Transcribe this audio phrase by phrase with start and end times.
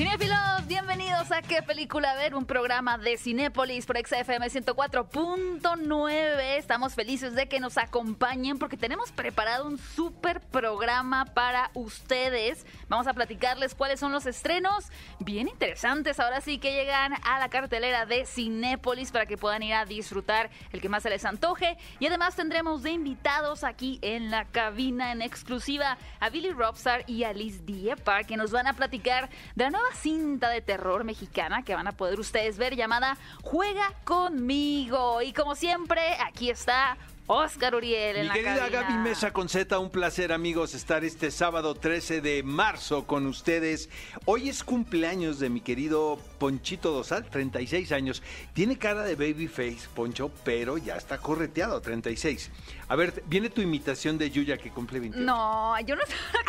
[0.00, 2.34] Cinefilos, bienvenidos a ¿Qué película ver?
[2.34, 6.40] Un programa de Cinépolis por XFM 104.9.
[6.56, 12.64] Estamos felices de que nos acompañen porque tenemos preparado un súper programa para ustedes.
[12.88, 14.86] Vamos a platicarles cuáles son los estrenos
[15.18, 16.18] bien interesantes.
[16.18, 20.48] Ahora sí que llegan a la cartelera de Cinépolis para que puedan ir a disfrutar
[20.72, 21.76] el que más se les antoje.
[21.98, 27.24] Y además tendremos de invitados aquí en la cabina en exclusiva a Billy Robstar y
[27.24, 31.62] a Liz Diepa que nos van a platicar de la nueva cinta de terror mexicana
[31.64, 35.22] que van a poder ustedes ver llamada Juega conmigo.
[35.22, 36.96] Y como siempre, aquí está
[37.32, 38.80] Oscar Uriel en Mi la querida cabina.
[38.80, 43.88] Gaby Mesa con Z, un placer amigos estar este sábado 13 de marzo con ustedes.
[44.24, 48.20] Hoy es cumpleaños de mi querido Ponchito Dosal, 36 años.
[48.52, 52.50] Tiene cara de babyface, Poncho, pero ya está correteado, 36.
[52.88, 55.24] A ver, viene tu imitación de Yuya que cumple 28.
[55.24, 56.02] No, yo no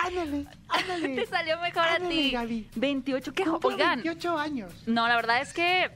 [0.03, 1.09] Ándale, ándale.
[1.15, 2.31] Te salió mejor a ti.
[2.31, 2.69] Gaby.
[2.75, 3.43] 28, ¿qué?
[3.43, 4.73] Cumplo Oigan, 28 años.
[4.87, 5.91] no, la verdad es que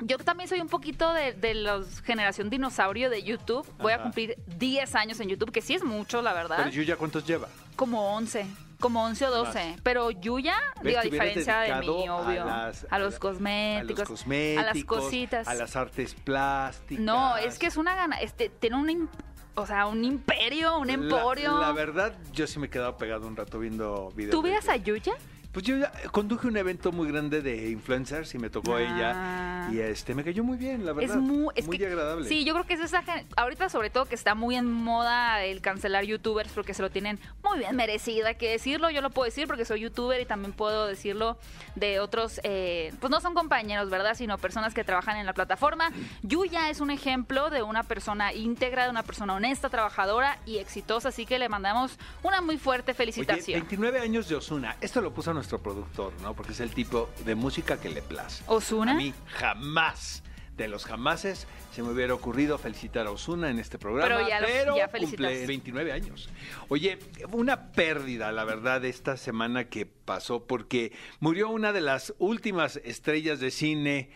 [0.00, 3.66] yo también soy un poquito de, de los generación dinosaurio de YouTube.
[3.78, 6.56] Voy a cumplir 10 años en YouTube, que sí es mucho, la verdad.
[6.58, 7.48] Pero Yuya, ¿cuántos lleva?
[7.76, 8.46] Como 11.
[8.80, 9.70] Como 11 o 12.
[9.70, 9.80] Más.
[9.82, 12.44] Pero Yuya, digo, a diferencia de mí, obvio.
[12.44, 13.98] A, las- a los a cosméticos.
[14.00, 14.64] los cosméticos.
[14.64, 15.48] A las cositas.
[15.48, 17.02] A las artes plásticas.
[17.04, 18.16] No, es que es una gana.
[18.20, 19.08] Este, tiene un.
[19.56, 21.58] O sea, un imperio, un La- emporio.
[21.60, 24.32] La, verdad, yo sí me he quedado pegado un rato viendo videos.
[24.32, 25.14] ¿Tú veías a Yuya?
[25.54, 28.82] Pues yo ya conduje un evento muy grande de influencers y me tocó Ah.
[28.82, 29.68] ella.
[29.72, 31.14] Y este me cayó muy bien, la verdad.
[31.16, 32.28] Es muy, es muy que- agradable.
[32.28, 33.02] Sí, yo creo que es esa
[33.36, 37.20] ahorita sobre todo que está muy en moda el cancelar youtubers porque se lo tienen
[37.44, 40.52] muy bien merecido, hay que decirlo, yo lo puedo decir porque soy youtuber y también
[40.52, 41.38] puedo decirlo
[41.76, 44.14] de otros, eh, pues no son compañeros, ¿verdad?
[44.16, 45.90] Sino personas que trabajan en la plataforma.
[46.22, 51.10] Yuya es un ejemplo de una persona íntegra, de una persona honesta, trabajadora y exitosa,
[51.10, 53.60] así que le mandamos una muy fuerte Oye, felicitación.
[53.60, 54.76] 29 años de Osuna.
[54.80, 56.34] Esto lo puso nuestro productor, ¿no?
[56.34, 58.42] Porque es el tipo de música que le place.
[58.46, 58.92] ¿Ozuna?
[58.92, 60.22] A mí jamás,
[60.56, 64.08] de los jamases, se me hubiera ocurrido felicitar a Osuna en este programa.
[64.16, 65.46] Pero ya lo- pero ya cumple felicitaste.
[65.46, 66.30] 29 años.
[66.68, 66.98] Oye,
[67.32, 73.38] una pérdida, la verdad, esta semana que pasó, porque murió una de las últimas estrellas
[73.38, 74.08] de cine,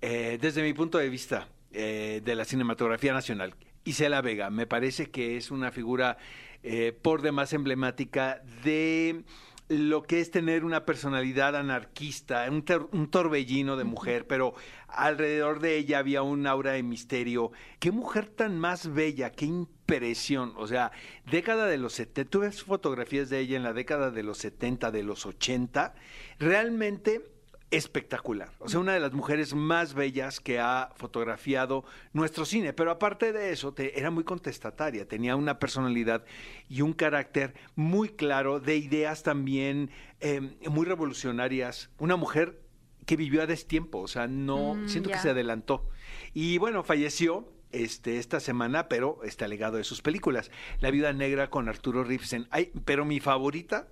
[0.00, 3.54] eh, desde mi punto de vista, eh, de la cinematografía nacional.
[3.84, 6.16] Isela Vega, me parece que es una figura
[6.64, 9.24] eh, por demás emblemática de
[9.68, 14.54] lo que es tener una personalidad anarquista, un, un torbellino de mujer, pero
[14.88, 17.52] alrededor de ella había un aura de misterio.
[17.78, 20.52] Qué mujer tan más bella, qué impresión.
[20.56, 20.92] O sea,
[21.30, 24.90] década de los 70, tú ves fotografías de ella en la década de los 70,
[24.90, 25.94] de los 80,
[26.38, 27.31] realmente
[27.72, 28.50] espectacular.
[28.60, 32.72] O sea, una de las mujeres más bellas que ha fotografiado nuestro cine.
[32.72, 36.24] Pero aparte de eso, te- era muy contestataria, tenía una personalidad
[36.68, 39.90] y un carácter muy claro, de ideas también
[40.20, 40.40] eh,
[40.70, 41.90] muy revolucionarias.
[41.98, 42.60] Una mujer
[43.06, 45.88] que vivió a destiempo, o sea, no, Mm, siento que se adelantó.
[46.34, 47.50] Y bueno, falleció.
[47.72, 50.50] Este, esta semana, pero está legado de sus películas.
[50.80, 52.46] La Viuda Negra con Arturo Ripsen.
[52.50, 53.88] Ay, pero mi favorita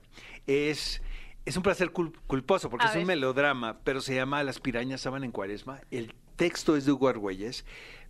[0.47, 1.01] es
[1.45, 3.03] es un placer cul- culposo porque A es ver.
[3.03, 5.81] un melodrama, pero se llama Las pirañas saban en cuaresma.
[5.91, 7.65] El texto es de Hugo Argüelles,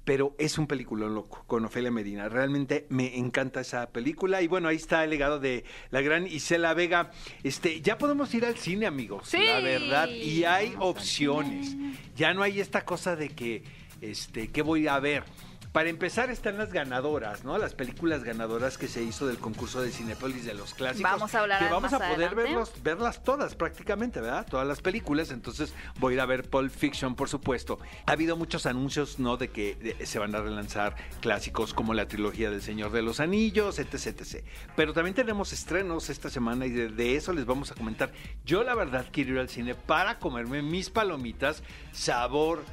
[0.05, 2.29] pero es un peliculón loco con Ofelia Medina.
[2.29, 6.73] Realmente me encanta esa película y bueno, ahí está el legado de la gran Isela
[6.75, 7.11] Vega.
[7.43, 9.39] Este, ya podemos ir al cine, amigos, Sí.
[9.45, 11.77] la verdad, y hay opciones.
[12.17, 13.63] Ya no hay esta cosa de que
[14.01, 15.25] este, ¿qué voy a ver?
[15.73, 17.57] Para empezar están las ganadoras, ¿no?
[17.57, 21.09] Las películas ganadoras que se hizo del concurso de Cinepolis de los clásicos.
[21.09, 24.45] Vamos a hablar que vamos más a poder verlos, verlas todas prácticamente, ¿verdad?
[24.51, 27.79] Todas las películas, entonces voy a ir a ver Pulp Fiction, por supuesto.
[28.07, 29.37] Ha habido muchos anuncios, ¿no?
[29.37, 33.21] De que de- se van a relanzar clásicos como la trilogía del Señor de los
[33.21, 34.45] Anillos, etc, etc.
[34.75, 38.11] Pero también tenemos estrenos esta semana y de, de eso les vamos a comentar.
[38.45, 42.65] Yo la verdad quiero ir al cine para comerme mis palomitas sabor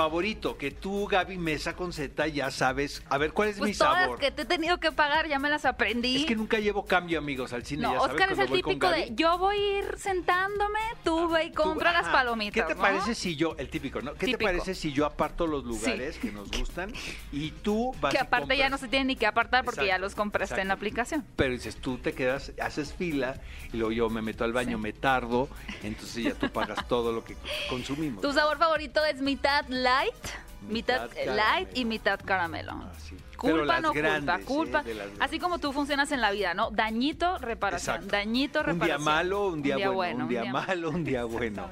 [0.00, 3.02] favorito, que tú, Gaby Mesa con Z, ya sabes.
[3.08, 4.18] A ver, ¿cuál es mi Pues todas sabor?
[4.18, 6.16] que te he tenido que pagar ya me las aprendí.
[6.16, 7.82] Es que nunca llevo cambio, amigos, al cine.
[7.84, 11.30] No, ya sabes, Oscar es cuando el típico de yo voy a ir sentándome, tú
[11.30, 12.52] ve y Tú- compra las palomitas.
[12.62, 12.80] ¿Qué te ¿no?
[12.82, 14.12] parece si yo, el típico, ¿no?
[14.12, 14.38] ¿Qué Típico.
[14.38, 16.92] te parece si yo aparto los lugares que nos gustan
[17.32, 19.96] y tú vas Que y aparte ya no se tienen ni que apartar porque Exacto,
[19.96, 21.24] ya los compraste en la aplicación.
[21.36, 23.40] Pero dices, tú te quedas, haces fila
[23.72, 24.82] y luego yo me meto al baño, Sí.
[24.82, 25.48] me tardo,
[25.82, 27.34] entonces ya tú pagas todo lo que
[27.70, 28.20] consumimos.
[28.20, 30.26] ¿Tu sabor favorito es mitad light
[30.68, 32.72] Mitad, Mitad light y mitad caramelo.
[32.72, 32.92] Ah,
[33.36, 35.04] Culpa no grandes, culpa, culpa.
[35.04, 35.12] ¿eh?
[35.20, 36.70] Así como tú funcionas en la vida, ¿no?
[36.70, 37.96] Dañito, reparación.
[37.96, 38.16] Exacto.
[38.16, 38.98] Dañito, Un reparación.
[38.98, 41.68] día malo, un día, bueno, un día, ma- malo, un día bueno.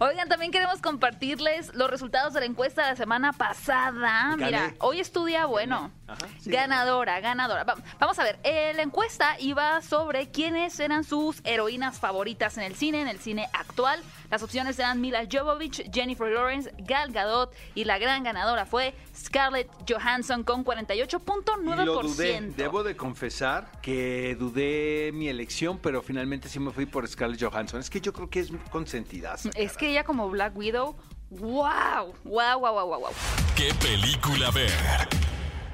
[0.00, 4.30] Oigan, también queremos compartirles los resultados de la encuesta de la semana pasada.
[4.36, 4.46] Gané.
[4.46, 5.90] Mira, hoy es tu día bueno.
[6.06, 7.64] Ajá, sí, ganadora, ganadora.
[7.64, 12.64] Va- Vamos a ver, eh, la encuesta iba sobre quiénes eran sus heroínas favoritas en
[12.64, 14.00] el cine, en el cine actual.
[14.30, 19.68] Las opciones eran Mila Jovovich, Jennifer Lawrence, Gal Gadot y la gran ganadora fue Scarlett
[19.88, 21.82] Johansson con 48.9%.
[21.82, 22.40] Y lo dudé.
[22.56, 27.80] Debo de confesar que dudé mi elección, pero finalmente sí me fui por Scarlett Johansson.
[27.80, 29.36] Es que yo creo que es consentida.
[29.54, 30.96] Es que ella como Black Widow,
[31.30, 33.10] wow, wow, wow, wow, wow, wow.
[33.56, 34.70] ¿Qué película ver?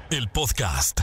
[0.09, 1.01] El podcast.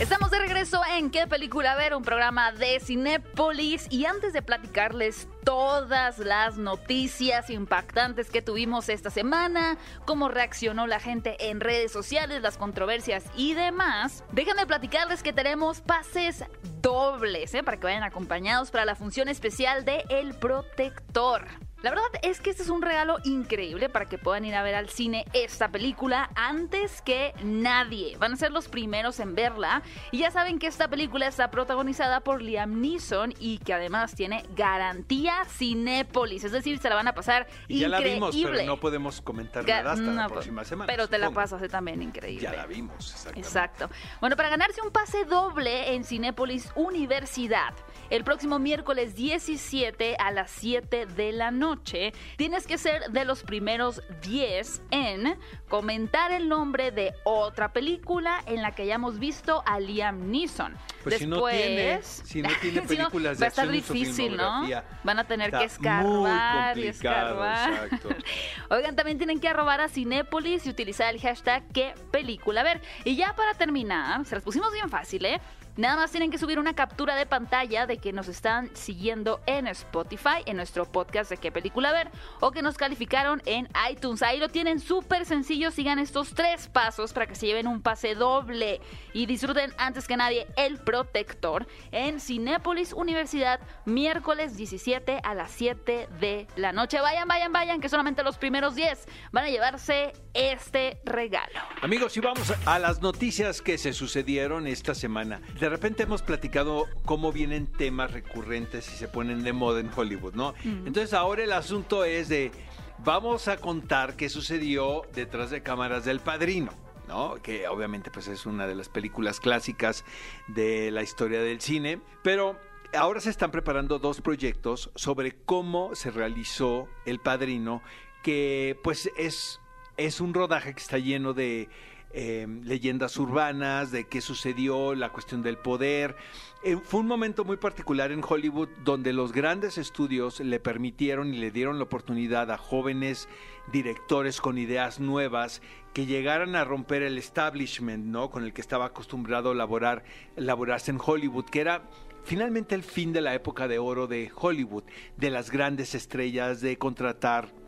[0.00, 1.94] Estamos de regreso en ¿Qué película ver?
[1.94, 9.10] Un programa de Cinépolis y antes de platicarles todas las noticias impactantes que tuvimos esta
[9.10, 15.32] semana, cómo reaccionó la gente en redes sociales, las controversias y demás, déjenme platicarles que
[15.32, 16.44] tenemos pases
[16.80, 17.64] dobles ¿eh?
[17.64, 21.48] para que vayan acompañados para la función especial de El Protector.
[21.82, 24.74] La verdad es que este es un regalo increíble para que puedan ir a ver
[24.74, 28.16] al cine esta película antes que nadie.
[28.18, 29.82] Van a ser los primeros en verla.
[30.10, 34.44] Y ya saben que esta película está protagonizada por Liam Neeson y que además tiene
[34.54, 36.44] garantía Cinépolis.
[36.44, 39.64] Es decir, se la van a pasar Y ya la vimos, pero no podemos comentar
[39.64, 40.86] Ga- nada hasta no, la pues, próxima semana.
[40.92, 42.42] Pero te la pasas también increíble.
[42.42, 43.40] Ya la vimos, exactamente.
[43.48, 43.90] Exacto.
[44.20, 47.72] Bueno, para ganarse un pase doble en Cinépolis Universidad,
[48.10, 53.42] el próximo miércoles 17 a las 7 de la noche, tienes que ser de los
[53.42, 59.78] primeros 10 en comentar el nombre de otra película en la que hayamos visto a
[59.78, 60.76] Liam Neeson.
[61.02, 64.36] Pues si no tiene, si no tiene si no, películas de va a estar difícil,
[64.36, 64.68] ¿no?
[65.04, 67.84] Van a tener que escarbar y escarbar.
[67.84, 68.08] exacto.
[68.70, 72.60] Oigan, también tienen que arrobar a Cinépolis y utilizar el hashtag qué película.
[72.60, 75.40] A ver, y ya para terminar, se las pusimos bien fácil, ¿eh?
[75.80, 79.66] Nada más tienen que subir una captura de pantalla de que nos están siguiendo en
[79.66, 82.10] Spotify, en nuestro podcast de qué película ver,
[82.40, 84.20] o que nos calificaron en iTunes.
[84.22, 85.70] Ahí lo tienen súper sencillo.
[85.70, 88.82] Sigan estos tres pasos para que se lleven un pase doble
[89.14, 96.10] y disfruten antes que nadie el protector en Cinépolis Universidad, miércoles 17 a las 7
[96.20, 97.00] de la noche.
[97.00, 101.58] Vayan, vayan, vayan, que solamente los primeros 10 van a llevarse este regalo.
[101.80, 105.40] Amigos, y vamos a las noticias que se sucedieron esta semana.
[105.58, 110.34] De repente hemos platicado cómo vienen temas recurrentes y se ponen de moda en Hollywood,
[110.34, 110.54] ¿no?
[110.64, 112.50] Entonces ahora el asunto es de,
[112.98, 116.72] vamos a contar qué sucedió detrás de cámaras del padrino.
[117.08, 117.34] ¿no?
[117.42, 120.04] Que obviamente pues es una de las películas clásicas
[120.46, 122.56] de la historia del cine, pero
[122.94, 127.82] ahora se están preparando dos proyectos sobre cómo se realizó El Padrino,
[128.22, 129.60] que pues es
[129.96, 131.68] es un rodaje que está lleno de
[132.12, 136.16] eh, leyendas urbanas, de qué sucedió, la cuestión del poder.
[136.62, 141.38] Eh, fue un momento muy particular en Hollywood donde los grandes estudios le permitieron y
[141.38, 143.28] le dieron la oportunidad a jóvenes
[143.72, 145.62] directores con ideas nuevas
[145.94, 148.30] que llegaran a romper el establishment, ¿no?
[148.30, 150.04] Con el que estaba acostumbrado a laborar,
[150.36, 151.82] laborarse en Hollywood, que era
[152.24, 154.84] finalmente el fin de la época de oro de Hollywood,
[155.16, 157.59] de las grandes estrellas, de contratar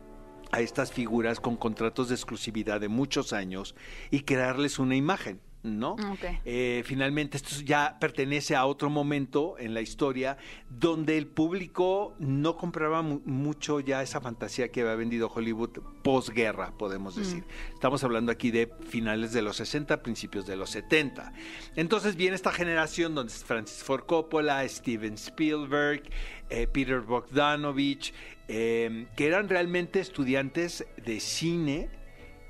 [0.53, 3.73] a estas figuras con contratos de exclusividad de muchos años
[4.11, 5.93] y crearles una imagen, ¿no?
[5.93, 6.25] Ok.
[6.45, 10.37] Eh, finalmente esto ya pertenece a otro momento en la historia
[10.69, 16.73] donde el público no compraba mu- mucho ya esa fantasía que había vendido Hollywood posguerra,
[16.77, 17.45] podemos decir.
[17.73, 21.31] Estamos hablando aquí de finales de los 60, principios de los 70.
[21.77, 26.03] Entonces viene esta generación donde es Francis Ford Coppola, Steven Spielberg,
[26.49, 28.13] eh, Peter Bogdanovich,
[28.49, 31.89] eh, que eran realmente estudiantes de cine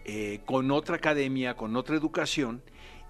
[0.05, 2.61] eh, con otra academia, con otra educación,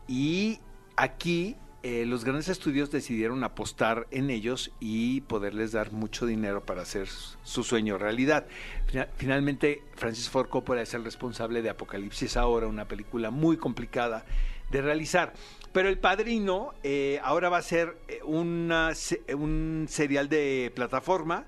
[0.08, 0.60] y
[0.96, 6.84] aquí eh, los grandes estudios decidieron apostar en ellos y poderles dar mucho dinero para
[6.84, 7.08] hacer
[7.44, 8.46] su sueño realidad.
[8.88, 14.26] Fina- Finalmente, Francis Ford Coppola es el responsable de Apocalipsis Ahora, una película muy complicada
[14.72, 15.34] de realizar.
[15.74, 21.46] Pero El Padrino eh, ahora va a ser eh, un serial de plataforma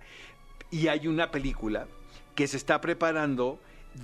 [0.69, 1.87] y hay una película
[2.33, 3.61] que se está preparando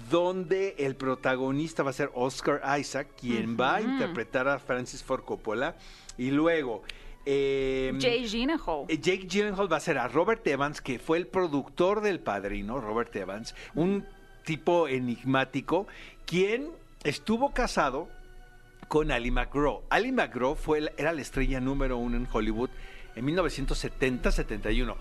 [0.10, 5.24] donde el protagonista va a ser Oscar Isaac, quien va a interpretar a Francis Ford
[5.24, 5.76] Coppola.
[6.18, 6.84] Y luego...
[7.26, 8.86] eh, Jay Gyllenhaal.
[8.88, 12.80] eh, Jake Gyllenhaal va a ser a Robert Evans, que fue el productor del Padrino,
[12.80, 14.06] Robert Evans, un
[14.44, 15.88] tipo enigmático,
[16.26, 16.70] quien
[17.04, 18.10] estuvo casado
[18.88, 19.84] con Ali McGraw.
[19.90, 22.70] Ali McGraw fue, era la estrella número uno en Hollywood
[23.16, 24.96] en 1970-71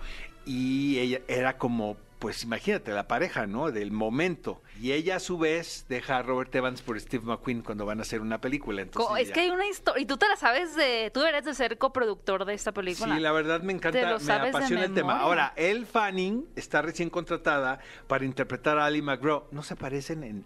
[0.45, 3.71] y ella era como pues imagínate, la pareja, ¿no?
[3.71, 4.61] Del momento.
[4.79, 8.03] Y ella a su vez deja a Robert Evans por Steve McQueen cuando van a
[8.03, 8.83] hacer una película.
[8.83, 9.33] Entonces, es ya.
[9.33, 12.45] que hay una historia, y tú te la sabes de, tú deberías de ser coproductor
[12.45, 13.15] de esta película.
[13.15, 15.19] Sí, la verdad me encanta, me apasiona el tema.
[15.19, 19.47] Ahora, Elle Fanning está recién contratada para interpretar a Ali McGraw.
[19.49, 20.45] No se parecen en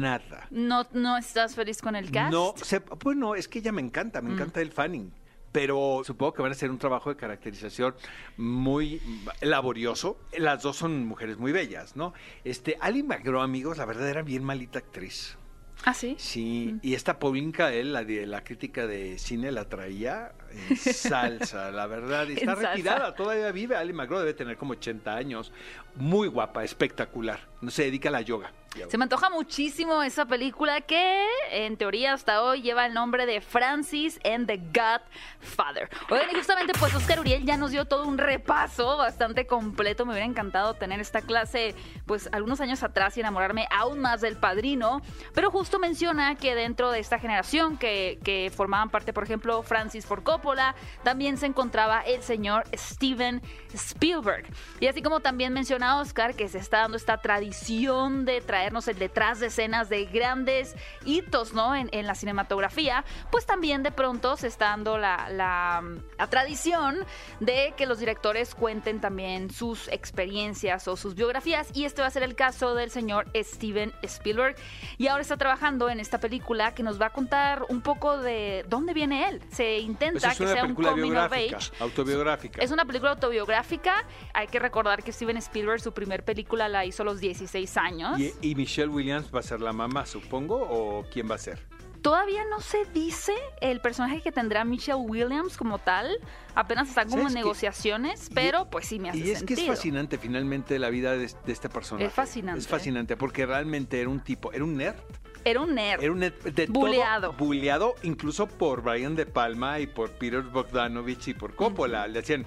[0.00, 0.48] nada.
[0.50, 2.32] No, no estás feliz con el cast.
[2.32, 4.24] No, se, bueno, es que ella me encanta, Mm.
[4.24, 5.12] me encanta Elle Fanning.
[5.52, 7.94] Pero supongo que van a hacer un trabajo de caracterización
[8.36, 9.00] muy
[9.40, 10.20] laborioso.
[10.36, 12.12] Las dos son mujeres muy bellas, ¿no?
[12.44, 15.36] Este, Ali McGraw, amigos, la verdad era bien malita actriz.
[15.84, 16.16] ¿Ah, sí?
[16.18, 20.32] Sí, y esta Pauline Kael, la de la crítica de cine, la traía
[20.70, 22.26] en salsa, la verdad.
[22.28, 22.70] y Está En salsa.
[22.72, 23.76] retirada, todavía vive.
[23.76, 25.52] Ali McGraw debe tener como 80 años.
[25.98, 27.40] Muy guapa, espectacular.
[27.68, 28.52] Se dedica a la yoga.
[28.88, 33.40] Se me antoja muchísimo esa película que en teoría hasta hoy lleva el nombre de
[33.40, 35.88] Francis and the Godfather.
[36.10, 40.04] Oigan, y justamente pues Oscar Uriel ya nos dio todo un repaso bastante completo.
[40.06, 41.74] Me hubiera encantado tener esta clase
[42.06, 45.00] pues algunos años atrás y enamorarme aún más del padrino.
[45.34, 50.06] Pero justo menciona que dentro de esta generación que, que formaban parte, por ejemplo, Francis
[50.06, 54.46] Ford Coppola, también se encontraba el señor Steven Spielberg.
[54.78, 58.98] Y así como también menciona Oscar que se está dando esta tradición de traernos el
[58.98, 61.74] detrás de escenas de grandes hitos ¿no?
[61.74, 65.82] en, en la cinematografía, pues también de pronto se está dando la, la,
[66.18, 66.98] la tradición
[67.40, 71.68] de que los directores cuenten también sus experiencias o sus biografías.
[71.74, 74.56] Y este va a ser el caso del señor Steven Spielberg.
[74.98, 78.64] Y ahora está trabajando en esta película que nos va a contar un poco de
[78.68, 79.42] dónde viene él.
[79.50, 81.72] Se intenta Pues es que sea un coming of biográfica, age.
[81.80, 82.62] autobiográfica.
[82.62, 84.04] Es una película autobiográfica.
[84.34, 88.18] Hay que recordar que Steven Spielberg, su primer película la hizo a los 16 años.
[88.18, 90.56] ¿Y, y Michelle Williams va a ser la mamá, supongo?
[90.56, 91.58] ¿O quién va a ser?
[92.02, 96.18] Todavía no se dice el personaje que tendrá Michelle Williams como tal.
[96.54, 100.16] Apenas están como en negociaciones, pero pues sí me hace Y es que es fascinante
[100.18, 102.06] finalmente la vida de, de este personaje.
[102.06, 102.60] Es fascinante.
[102.60, 104.96] Es fascinante porque realmente era un tipo, era un nerd.
[105.44, 106.02] Era un nerd.
[106.02, 107.30] Era un nerd de Buleado.
[107.30, 107.46] todo.
[107.46, 112.06] Buleado incluso por Brian De Palma y por Peter Bogdanovich y por Coppola.
[112.06, 112.46] Le hacían,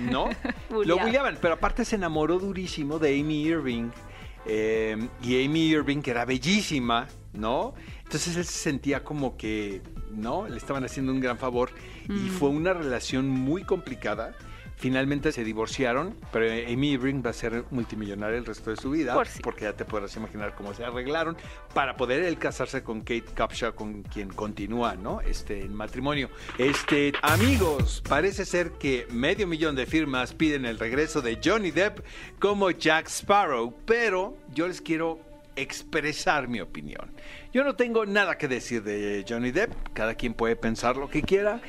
[0.00, 0.28] ¿no?
[0.70, 1.00] Lo Buleado.
[1.00, 3.90] buleaban, pero aparte se enamoró durísimo de Amy Irving.
[4.46, 7.74] eh, y Amy Irving, que era bellísima, ¿no?
[8.04, 9.82] Entonces él se sentía como que,
[10.12, 10.48] ¿no?
[10.48, 11.70] Le estaban haciendo un gran favor.
[12.08, 12.28] Y Mm.
[12.30, 14.34] fue una relación muy complicada.
[14.78, 19.12] Finalmente se divorciaron, pero Amy Irving va a ser multimillonaria el resto de su vida,
[19.14, 19.40] Por sí.
[19.42, 21.36] porque ya te podrás imaginar cómo se arreglaron
[21.74, 25.20] para poder él casarse con Kate Capshaw, con quien continúa, ¿no?
[25.20, 26.30] Este en matrimonio.
[26.58, 31.98] Este, amigos, parece ser que medio millón de firmas piden el regreso de Johnny Depp
[32.38, 35.18] como Jack Sparrow, pero yo les quiero
[35.56, 37.10] expresar mi opinión.
[37.52, 41.22] Yo no tengo nada que decir de Johnny Depp, cada quien puede pensar lo que
[41.22, 41.60] quiera.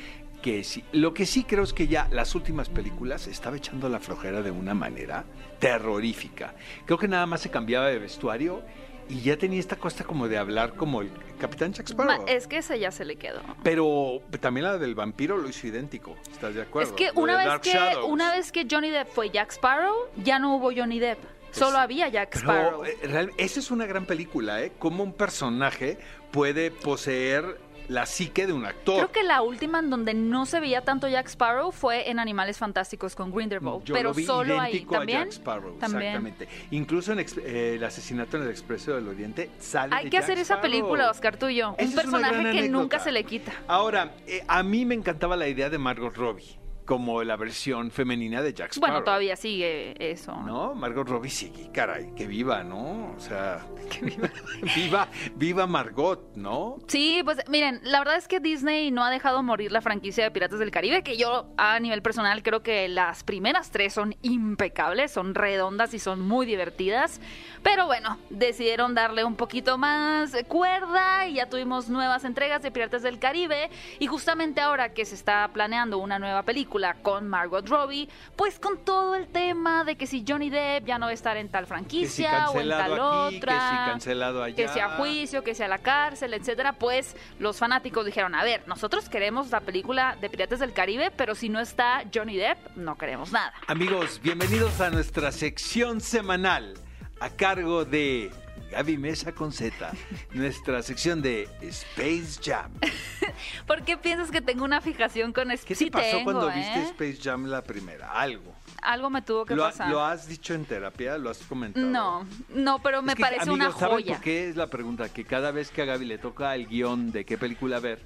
[0.42, 0.84] Que sí.
[0.92, 4.50] Lo que sí creo es que ya las últimas películas estaba echando la flojera de
[4.50, 5.24] una manera
[5.58, 6.54] terrorífica.
[6.86, 8.62] Creo que nada más se cambiaba de vestuario
[9.10, 12.24] y ya tenía esta cosa como de hablar como el Capitán Jack Sparrow.
[12.28, 13.40] Es que ese ya se le quedó.
[13.62, 16.16] Pero también la del vampiro lo hizo idéntico.
[16.30, 16.90] ¿Estás de acuerdo?
[16.90, 18.06] Es que una vez Dark que, Shadows.
[18.08, 21.18] una vez que Johnny Depp fue Jack Sparrow, ya no hubo Johnny Depp.
[21.50, 22.82] Solo había Jack Sparrow.
[23.00, 24.72] Pero eh, esa es una gran película, ¿eh?
[24.78, 25.98] Cómo un personaje
[26.30, 27.58] puede poseer
[27.90, 28.96] la psique de un actor.
[28.96, 32.56] Creo que la última en donde no se veía tanto Jack Sparrow fue en Animales
[32.56, 33.82] Fantásticos con Grindelwald.
[33.84, 35.18] Yo pero lo vi solo ahí idéntico a también.
[35.24, 36.02] Jack Sparrow, también.
[36.14, 36.48] exactamente.
[36.70, 40.22] Incluso en eh, el asesinato en el Expreso del Oriente sale Hay de que Jack
[40.24, 40.62] hacer esa Sparrow.
[40.70, 41.74] película, Oscar, tú y yo.
[41.78, 42.68] Esa Un personaje que anécdota.
[42.68, 43.52] nunca se le quita.
[43.66, 46.59] Ahora, eh, a mí me encantaba la idea de Margot Robbie
[46.90, 48.94] como la versión femenina de Jack Sparrow.
[48.94, 50.34] Bueno, todavía sigue eso.
[50.42, 50.74] ¿No?
[50.74, 53.14] Margot Robbie sigue, caray, que viva, ¿no?
[53.16, 53.64] O sea,
[54.74, 55.06] viva,
[55.36, 56.78] viva Margot, ¿no?
[56.88, 60.32] Sí, pues miren, la verdad es que Disney no ha dejado morir la franquicia de
[60.32, 65.12] Piratas del Caribe, que yo a nivel personal creo que las primeras tres son impecables,
[65.12, 67.20] son redondas y son muy divertidas.
[67.62, 73.02] Pero bueno, decidieron darle un poquito más cuerda y ya tuvimos nuevas entregas de Piratas
[73.02, 73.70] del Caribe.
[74.00, 78.78] Y justamente ahora que se está planeando una nueva película con Margot Robbie, pues con
[78.84, 81.64] todo el tema de que si Johnny Depp ya no va a estar en tal
[81.64, 84.56] si franquicia o en tal aquí, otra que si cancelado allá.
[84.56, 89.08] que sea juicio, que sea la cárcel, etcétera, pues los fanáticos dijeron, a ver, nosotros
[89.08, 93.32] queremos la película de Piratas del Caribe, pero si no está Johnny Depp, no queremos
[93.32, 93.52] nada.
[93.66, 96.74] Amigos, bienvenidos a nuestra sección semanal
[97.20, 98.30] a cargo de
[98.70, 99.92] Gaby Mesa con Z,
[100.32, 102.70] nuestra sección de Space Jam.
[103.66, 106.50] ¿Por qué piensas que tengo una fijación con es ¿Qué sí te pasó tengo, cuando
[106.50, 106.54] ¿eh?
[106.56, 108.12] viste Space Jam la primera?
[108.12, 108.54] Algo.
[108.82, 109.90] Algo me tuvo que ¿Lo, pasar.
[109.90, 111.18] lo has dicho en terapia?
[111.18, 111.84] ¿Lo has comentado?
[111.86, 114.14] No, no, pero me Es que, parece amigos, una ¿saben joya.
[114.14, 115.08] por qué es la pregunta?
[115.10, 118.00] Que cada vez que a Gaby le toca el guion de qué película ver,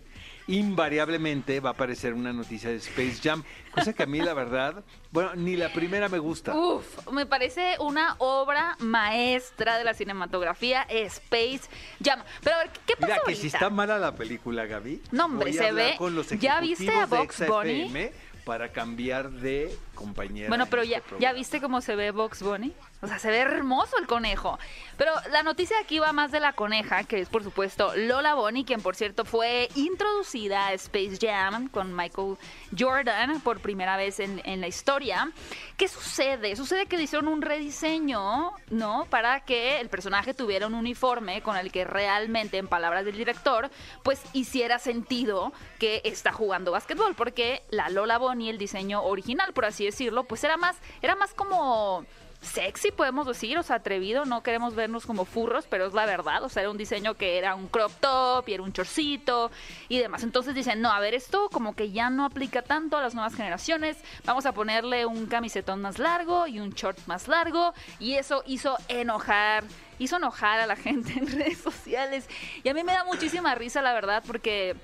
[0.47, 4.85] invariablemente va a aparecer una noticia de Space Jam, cosa que a mí la verdad,
[5.11, 6.55] bueno, ni la primera me gusta.
[6.55, 11.63] Uf, me parece una obra maestra de la cinematografía, Space
[12.03, 12.21] Jam.
[12.43, 13.41] Pero a ver, ¿qué pasa Mira, que ahorita?
[13.41, 15.03] si está mala la película, Gaby.
[15.13, 18.11] No, hombre, voy a se ve- Con los ¿ya viste a Bugs Bunny?
[18.45, 20.49] Para cambiar de compañera.
[20.49, 21.33] Bueno, en pero este ya, ¿ya programa.
[21.35, 22.73] viste cómo se ve Box Bunny?
[23.03, 24.59] O sea, se ve hermoso el conejo.
[24.97, 28.65] Pero la noticia aquí va más de la coneja, que es por supuesto Lola Bunny,
[28.65, 32.37] quien por cierto fue introducida a Space Jam con Michael
[32.79, 35.31] Jordan por primera vez en, en la historia.
[35.77, 36.57] ¿Qué sucede?
[36.57, 39.07] Sucede que hicieron un rediseño, ¿no?
[39.11, 43.71] Para que el personaje tuviera un uniforme con el que realmente, en palabras del director,
[44.03, 47.15] pues hiciera sentido que está jugando básquetbol.
[47.15, 51.35] Porque la Lola Bunny, el diseño original, por así decirlo, pues era más, era más
[51.35, 52.05] como
[52.45, 56.45] sexy, podemos decir, o sea, atrevido, no queremos vernos como furros, pero es la verdad,
[56.45, 59.51] o sea, era un diseño que era un crop top y era un chorcito
[59.89, 60.23] y demás.
[60.23, 63.35] Entonces dicen, no, a ver, esto como que ya no aplica tanto a las nuevas
[63.35, 68.43] generaciones, vamos a ponerle un camisetón más largo y un short más largo y eso
[68.47, 69.65] hizo enojar.
[69.99, 72.29] Hizo enojar a la gente en redes sociales.
[72.63, 74.77] Y a mí me da muchísima risa, la verdad, porque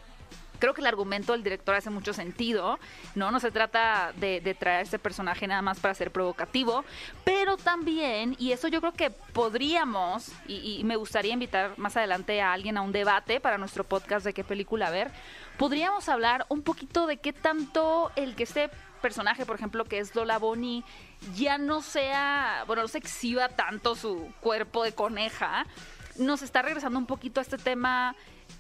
[0.60, 2.78] creo que el argumento del director hace mucho sentido,
[3.16, 3.32] ¿no?
[3.32, 6.84] No se trata de, traer a este personaje nada más para ser provocativo,
[7.24, 12.52] pero también, y eso yo creo que podríamos, y, me gustaría invitar más adelante a
[12.52, 15.10] alguien a un debate para nuestro podcast de qué película ver,
[15.56, 20.14] podríamos hablar un poquito de qué tanto el que este personaje, por ejemplo, que es
[20.14, 20.84] Lola Bonnie,
[21.34, 25.66] ya no sea, bueno, no se exhiba tanto su cuerpo de coneja,
[26.16, 28.14] nos está regresando un poquito a este tema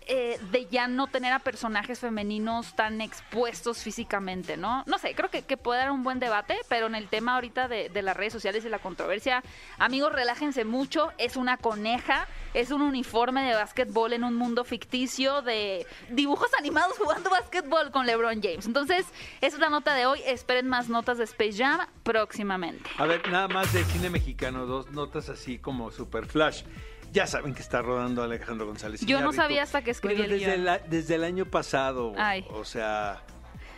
[0.06, 4.84] eh, de ya no tener a personajes femeninos tan expuestos físicamente, ¿no?
[4.86, 7.68] No sé, creo que, que puede dar un buen debate, pero en el tema ahorita
[7.68, 9.42] de, de las redes sociales y la controversia,
[9.78, 15.42] amigos, relájense mucho, es una coneja, es un uniforme de básquetbol en un mundo ficticio
[15.42, 18.66] de dibujos animados jugando básquetbol con LeBron James.
[18.66, 19.06] Entonces,
[19.40, 22.88] esa es la nota de hoy, esperen más notas de Space Jam próximamente.
[22.98, 26.62] A ver, nada más de cine mexicano, dos notas así como super flash.
[27.12, 29.00] Ya saben que está rodando Alejandro González.
[29.04, 32.12] Yo no sabía hasta que escribí Bueno, el desde, la- desde el año pasado.
[32.16, 32.44] Ay.
[32.50, 33.22] O sea,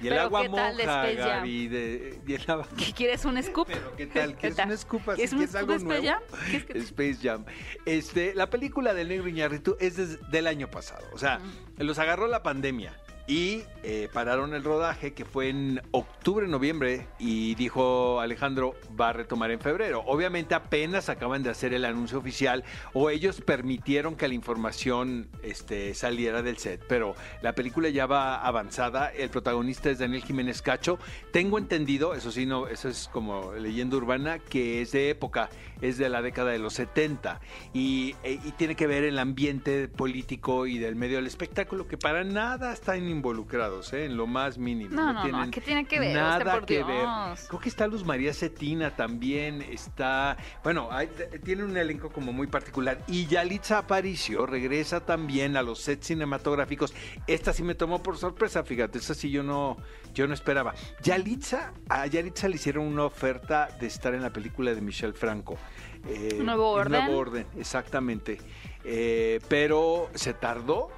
[0.01, 1.39] y el Pero agua ¿qué tal de moja, Space Jam?
[1.39, 1.69] Gaby.
[1.69, 3.69] De, y el agua- ¿Qué quieres un scoop?
[3.69, 4.35] Pero ¿qué tal?
[4.37, 5.17] ¿Quieres un scoop así?
[5.17, 6.07] ¿Quieres un ¿Quieres scoop algo Space nuevo?
[6.07, 6.41] Jam?
[6.51, 7.45] ¿Quieres que- Space Jam.
[7.87, 11.07] Este, la película del negro Iñárritu es des- del año pasado.
[11.13, 11.41] O sea,
[11.79, 12.99] los agarró la pandemia
[13.33, 19.13] y eh, pararon el rodaje que fue en octubre, noviembre y dijo Alejandro va a
[19.15, 20.05] retomar en febrero.
[20.07, 25.95] Obviamente apenas acaban de hacer el anuncio oficial o ellos permitieron que la información este,
[25.95, 29.11] saliera del set, pero la película ya va avanzada.
[29.11, 30.99] El protagonista es Daniel Jiménez Cacho.
[31.33, 35.49] Tengo entendido, eso sí, no, eso es como leyenda urbana, que es de época,
[35.83, 37.41] es de la década de los 70
[37.75, 41.99] y, e- y tiene que ver el ambiente político y del medio del espectáculo que
[41.99, 44.07] para nada están involucrados, ¿eh?
[44.07, 44.95] en lo más mínimo.
[44.95, 46.15] No, no, no, tienen ¿qué tiene que ver?
[46.15, 47.05] Nada por que ver.
[47.49, 51.11] Creo que está Luz María Cetina también, está, bueno, hay-
[51.45, 52.99] tiene un elenco como muy particular.
[53.09, 56.95] Y Yalitza Aparicio regresa también a los sets cinematográficos.
[57.27, 59.77] Esta sí me tomó por sorpresa, fíjate, esta sí yo no,
[60.15, 60.75] yo no esperaba.
[61.03, 65.59] Yalitza, a Yalitza le hicieron una oferta de estar en la película de Michelle Franco.
[66.09, 67.05] Eh, Un nuevo Un orden.
[67.05, 68.39] nuevo orden, exactamente.
[68.85, 70.91] Eh, pero se tardó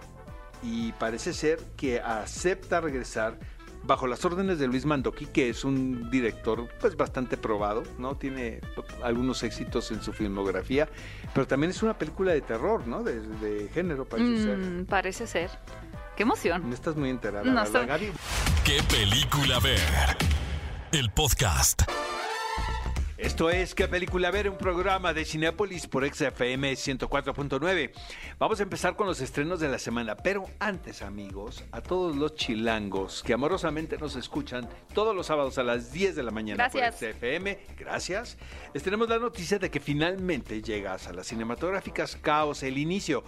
[0.63, 3.39] y parece ser que acepta regresar
[3.83, 8.17] bajo las órdenes de Luis Mandoki, que es un director pues bastante probado, ¿no?
[8.17, 8.61] Tiene
[9.03, 10.89] algunos éxitos en su filmografía,
[11.35, 13.03] pero también es una película de terror, ¿no?
[13.03, 14.57] De, de género, parece ser.
[14.57, 15.51] Mm, parece ser.
[16.17, 16.67] Qué emoción.
[16.67, 18.13] No estás muy enterada, No ¿verdad, estoy- Gaby?
[18.65, 20.17] ¿Qué película ver?
[20.93, 21.83] El podcast.
[23.17, 24.51] Esto es ¿Qué película ver?
[24.51, 27.93] Un programa de Cinepolis por XFM 104.9.
[28.41, 32.35] Vamos a empezar con los estrenos de la semana, pero antes, amigos, a todos los
[32.35, 36.97] chilangos que amorosamente nos escuchan todos los sábados a las 10 de la mañana Gracias.
[36.97, 38.37] por XFM, gracias.
[38.75, 43.23] Les tenemos la noticia de que finalmente llegas a las cinematográficas Caos, el inicio,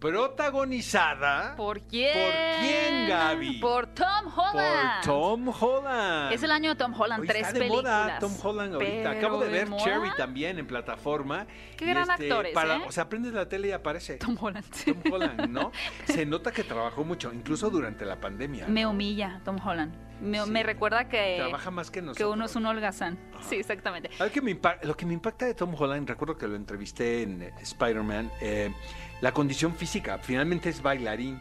[0.00, 2.12] protagonizada ¿Por quién?
[2.14, 3.58] ¿Por quién, Gaby?
[3.60, 5.04] Por Tom por Holland.
[5.04, 6.32] Tom Holland.
[6.32, 8.04] Es el año de Tom Holland, Oye, tres está de películas.
[8.04, 9.10] moda Tom Holland ahorita.
[9.10, 9.84] Acabo de ver moda.
[9.84, 11.46] Cherry también en plataforma.
[11.76, 12.82] Qué Y gran actores, para- ¿eh?
[12.86, 14.16] O sea, aprendes la tele y aparece.
[14.16, 14.64] Tom Holland.
[14.84, 15.70] Tom Holland, ¿no?
[16.06, 18.66] Se nota que trabajó mucho, incluso durante la pandemia.
[18.68, 18.90] Me ¿no?
[18.90, 19.94] humilla Tom Holland.
[20.20, 20.50] Me, Sí.
[20.50, 22.16] me recuerda que, Trabaja más que nosotros.
[22.18, 23.18] que uno es un holgazán.
[23.48, 24.10] Sí, exactamente.
[24.16, 27.22] ¿Sabes qué me impa- lo que me impacta de Tom Holland, recuerdo que lo entrevisté
[27.22, 28.72] en eh, Spider-Man, eh,
[29.20, 31.40] la condición física, finalmente es bailarín.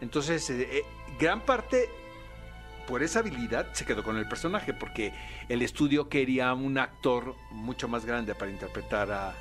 [0.00, 0.84] Entonces, eh, eh,
[1.18, 1.88] gran parte
[2.86, 5.12] por esa habilidad se quedó con el personaje, porque
[5.48, 9.34] el estudio quería un actor mucho más grande para interpretar a,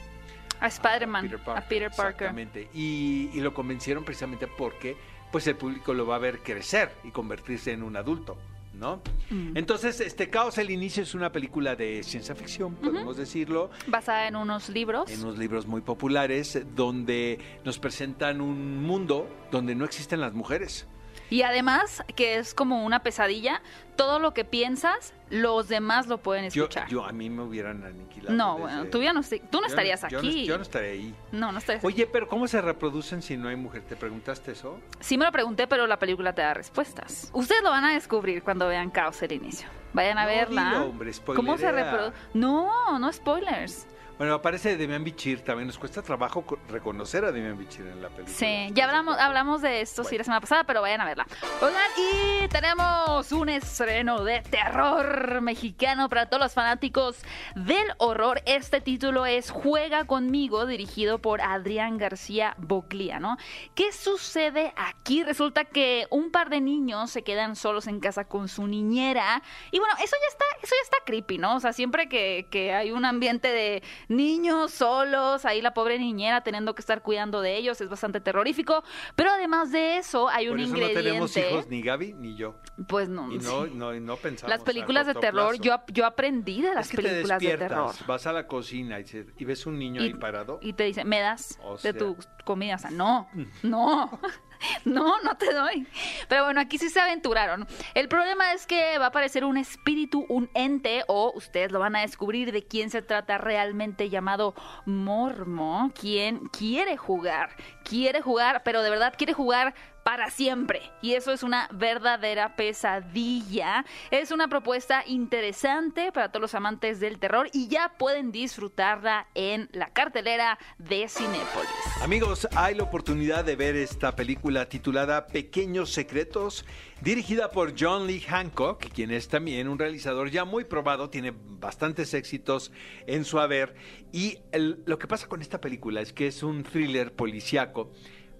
[0.62, 1.64] A Spider-Man, Peter Parker.
[1.64, 2.28] a Peter Parker.
[2.28, 2.70] Exactamente.
[2.74, 4.98] Y, y lo convencieron precisamente porque
[5.32, 8.38] pues el público lo va a ver crecer y convertirse en un adulto.
[8.80, 9.02] ¿No?
[9.30, 9.58] Mm.
[9.58, 14.36] Entonces, este Caos el inicio es una película de ciencia ficción, podemos decirlo, Basada en
[14.38, 15.12] unos libros.
[15.12, 20.88] en unos libros muy populares donde nos presentan un mundo donde no existen las mujeres.
[21.30, 23.62] Y además, que es como una pesadilla,
[23.96, 26.88] todo lo que piensas, los demás lo pueden escuchar.
[26.88, 28.36] yo a mí me hubieran aniquilado.
[28.36, 30.46] no, desde- bueno, tú ya no, tú no estarías yo aquí.
[30.46, 31.16] yo no estaré ahí.
[31.32, 33.84] No, no estarías Oye, pero ¿cómo se reproducen si no hay mujer?
[33.84, 34.80] ¿Te preguntaste eso?
[35.00, 37.30] Sí me lo pregunté, pero la película te da respuestas.
[37.34, 39.68] Ustedes lo van a descubrir cuando vean Caos el inicio.
[39.94, 40.70] Vayan a No, verla.
[40.72, 42.16] dilo, hombre, ¿Cómo se reproduce?
[42.34, 43.86] No, no spoilers.
[44.20, 48.10] Bueno, aparece Demian Bichir, también nos cuesta trabajo co- reconocer a Demian Bichir en la
[48.10, 48.36] película.
[48.38, 50.18] Sí, ya hablamos, hablamos de esto sí Bueno.
[50.18, 51.26] la semana pasada, pero vayan a verla.
[51.62, 57.18] Oigan, y tenemos un estreno de terror mexicano para todos los fanáticos
[57.56, 58.42] del horror.
[58.46, 63.38] Este título es Juega conmigo, dirigido por Adrián García Boclía, ¿no?
[63.74, 65.24] ¿Qué sucede aquí?
[65.24, 69.42] Resulta que un par de niños se quedan solos en casa con su niñera.
[69.72, 71.56] Y bueno, eso ya está, eso ya está creepy, ¿no?
[71.56, 76.42] O sea, siempre que, que hay un ambiente de niños solos, ahí la pobre niñera
[76.42, 78.84] teniendo que estar cuidando de ellos, es bastante terrorífico.
[79.16, 80.96] Pero además de eso, hay Por un eso ingrediente.
[80.96, 82.56] no tenemos hijos ni Gaby ni yo.
[82.88, 83.32] Pues no.
[83.32, 83.72] Y no, sí.
[83.74, 85.64] no, no pensamos Las películas de terror, plazo.
[85.64, 88.08] yo, yo aprendí de las es que te películas de despiertas, terror.
[88.08, 90.60] vas a la cocina y, se- y ves un niño ahí parado.
[90.62, 92.76] y te dice, ¿me das O de tu comida?
[92.76, 93.30] O sea, no,
[93.64, 94.20] no.
[94.86, 95.88] No, no te doy.
[96.28, 97.68] Pero bueno, aquí sí se aventuraron.
[97.94, 101.96] El problema es que va a aparecer un espíritu, un ente, o ustedes lo van
[101.96, 108.82] a descubrir de quién se trata realmente llamado Mormo, quien quiere jugar, quiere jugar, pero
[108.82, 109.74] de verdad quiere jugar
[110.10, 110.82] para siempre.
[111.04, 113.86] Y eso es una verdadera pesadilla.
[114.10, 119.70] Es una propuesta interesante para todos los amantes del terror y ya pueden disfrutarla en
[119.72, 121.70] la cartelera de Cinépolis.
[122.02, 126.66] Amigos, hay la oportunidad de ver esta película titulada Pequeños Secretos,
[127.02, 132.16] dirigida por John Lee Hancock, quien es también un realizador ya muy probado, tiene bastantes
[132.16, 132.72] éxitos
[133.06, 133.76] en su haber.
[134.12, 134.40] Y
[134.86, 137.92] lo que pasa con esta película es que es un thriller policiaco.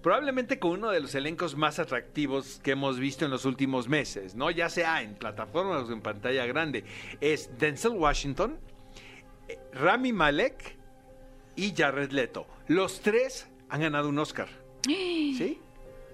[0.02, 4.34] Probablemente con uno de los elencos más atractivos que hemos visto en los últimos meses,
[4.34, 4.50] ¿no?
[4.50, 6.84] Ya sea en plataformas o en pantalla grande.
[7.20, 8.58] Es Denzel Washington,
[9.48, 10.76] eh, Rami Malek
[11.54, 12.46] y Jared Leto.
[12.66, 14.48] Los tres han ganado un Oscar.
[14.86, 15.60] ¿Sí?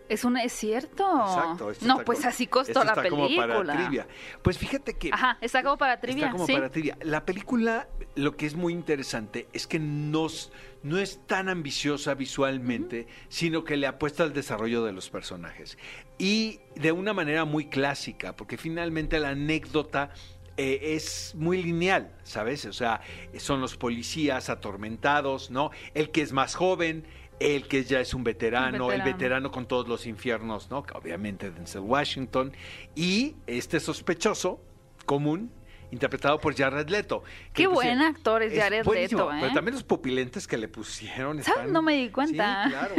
[0.09, 1.05] Es un es cierto.
[1.05, 1.73] Exacto.
[1.87, 3.27] no, pues como- así costó esto la está película.
[3.55, 4.07] como para trivia.
[4.43, 6.27] Pues fíjate que Ajá, está como para trivia.
[6.27, 6.53] está como sí.
[6.53, 6.97] para trivia.
[7.03, 13.07] La película, lo que es muy interesante es que nos, no es tan ambiciosa visualmente,
[13.29, 15.77] sino que le apuesta al desarrollo de los personajes.
[16.19, 20.11] Y de una manera muy clásica, porque finalmente la anécdota
[20.59, 22.65] eh, es muy lineal, ¿sabes?
[22.65, 23.03] O sea,
[23.37, 25.71] son los policías atormentados, ¿no?
[25.93, 27.05] El que es más joven,
[27.39, 29.51] el que ya es un veterano, Un el veterano.
[29.51, 30.83] con todos los infiernos, ¿no?
[30.83, 32.53] Que Obviamente Denzel Washington.
[32.95, 34.61] Y este sospechoso
[35.05, 35.53] común,
[35.91, 37.23] interpretado por Jared Leto.
[37.53, 39.39] Qué buen actor es Jared Leto, ¿eh?
[39.41, 41.43] Pero también los pupilentes que le pusieron.
[41.43, 41.71] ¿Sabes?
[41.71, 42.65] No me di cuenta.
[42.65, 42.95] Sí, claro.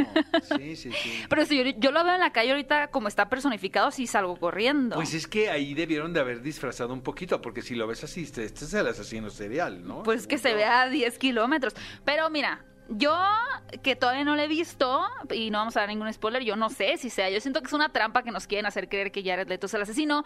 [0.56, 1.24] Sí, sí, sí.
[1.28, 4.36] Pero si yo, yo lo veo en la calle ahorita como está personificado, sí salgo
[4.36, 4.96] corriendo.
[4.96, 8.22] Pues es que ahí debieron de haber disfrazado un poquito, porque si lo ves así,
[8.22, 10.02] este, este es el asesino serial, ¿no?
[10.04, 11.74] Pues que se vea a 10 kilómetros.
[12.04, 13.16] Pero mira, yo
[13.82, 16.70] que todavía no lo he visto y no vamos a dar ningún spoiler, yo no
[16.70, 17.28] sé si sea.
[17.30, 19.74] Yo siento que es una trampa que nos quieren hacer creer que Jared Leto es
[19.74, 20.24] el asesino.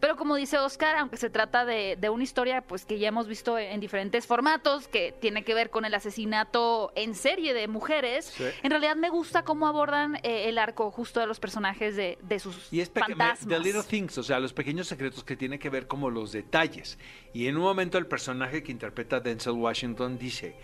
[0.00, 3.28] Pero como dice Oscar, aunque se trata de, de una historia pues que ya hemos
[3.28, 8.24] visto en diferentes formatos, que tiene que ver con el asesinato en serie de mujeres,
[8.26, 8.44] Sí.
[8.64, 12.40] en realidad me gusta cómo abordan eh, el arco justo de los personajes de, de
[12.40, 13.46] sus Y es fantasmas.
[13.46, 16.98] The Little Things, o sea, los pequeños secretos que tienen que ver como los detalles.
[17.32, 20.56] Y en un momento el personaje que interpreta Denzel Washington dice,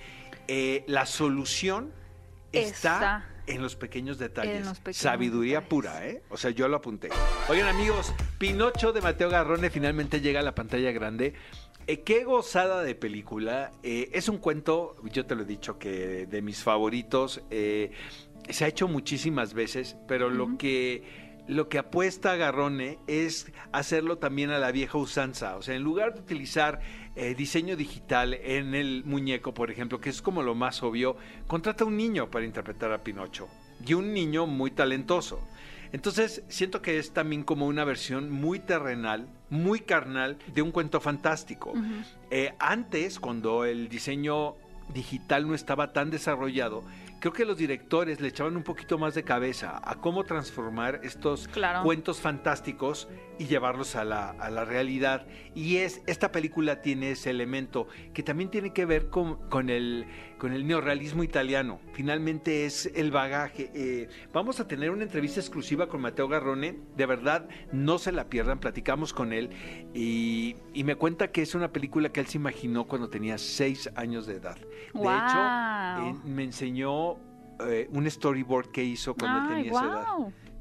[0.48, 1.92] eh, la solución
[2.52, 4.56] está, Está en los pequeños detalles.
[4.61, 5.68] en los pequeños Sabiduría detalles.
[5.70, 6.22] pura, ¿eh?
[6.30, 7.08] O sea, yo lo apunté.
[7.48, 11.34] Oigan amigos, Pinocho de Mateo Garrone finalmente llega a la pantalla grande.
[11.87, 13.72] Eh, qué gozada de película.
[13.82, 17.42] Eh, es un cuento, yo te lo he dicho, que de mis favoritos.
[17.50, 17.92] eh,
[18.50, 24.50] se ha hecho muchísimas veces, pero lo que lo que apuesta Garrone es hacerlo también
[24.50, 25.56] a la vieja usanza.
[25.56, 26.80] O sea, en lugar de utilizar
[27.16, 31.84] eh, diseño digital en el muñeco, por ejemplo, que es como lo más obvio, contrata
[31.84, 33.48] a un niño para interpretar a Pinocho.
[33.84, 35.40] Y un niño muy talentoso.
[35.90, 41.00] Entonces, siento que es también como una versión muy terrenal, muy carnal de un cuento
[41.00, 41.72] fantástico.
[42.30, 44.56] Eh, antes, cuando el diseño
[44.92, 46.84] digital no estaba tan desarrollado,
[47.20, 51.48] creo que los directores le echaban un poquito más de cabeza a cómo transformar estos
[51.48, 51.83] Claro.
[51.83, 55.27] cuentos fantásticos y llevarlos a la, a la realidad.
[55.55, 60.07] Y es esta película tiene ese elemento que también tiene que ver con, con el,
[60.38, 61.81] con el neorrealismo italiano.
[61.92, 63.70] Finalmente es el bagaje.
[63.74, 66.79] Eh, vamos a tener una entrevista exclusiva con Mateo Garrone.
[66.96, 68.59] De verdad, no se la pierdan.
[68.59, 69.51] Platicamos con él
[69.94, 73.90] y, y me cuenta que es una película que él se imaginó cuando tenía seis
[73.94, 74.57] años de edad.
[74.94, 75.38] De hecho,
[76.09, 77.16] eh, me enseñó
[77.61, 80.07] eh, un storyboard que hizo cuando él tenía esa edad.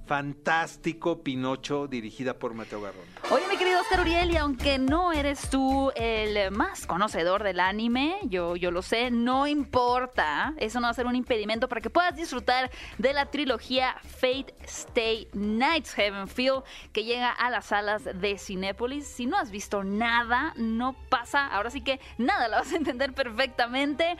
[0.07, 3.03] Fantástico Pinocho, dirigida por Mateo Garrón.
[3.29, 8.17] Oye, mi querido Oscar Uriel, y aunque no eres tú el más conocedor del anime,
[8.23, 10.53] yo, yo lo sé, no importa.
[10.57, 14.55] Eso no va a ser un impedimento para que puedas disfrutar de la trilogía Fate
[14.63, 19.05] Stay Nights Heavenfield que llega a las salas de Cinépolis.
[19.05, 21.47] Si no has visto nada, no pasa.
[21.47, 24.15] Ahora sí que nada, la vas a entender perfectamente.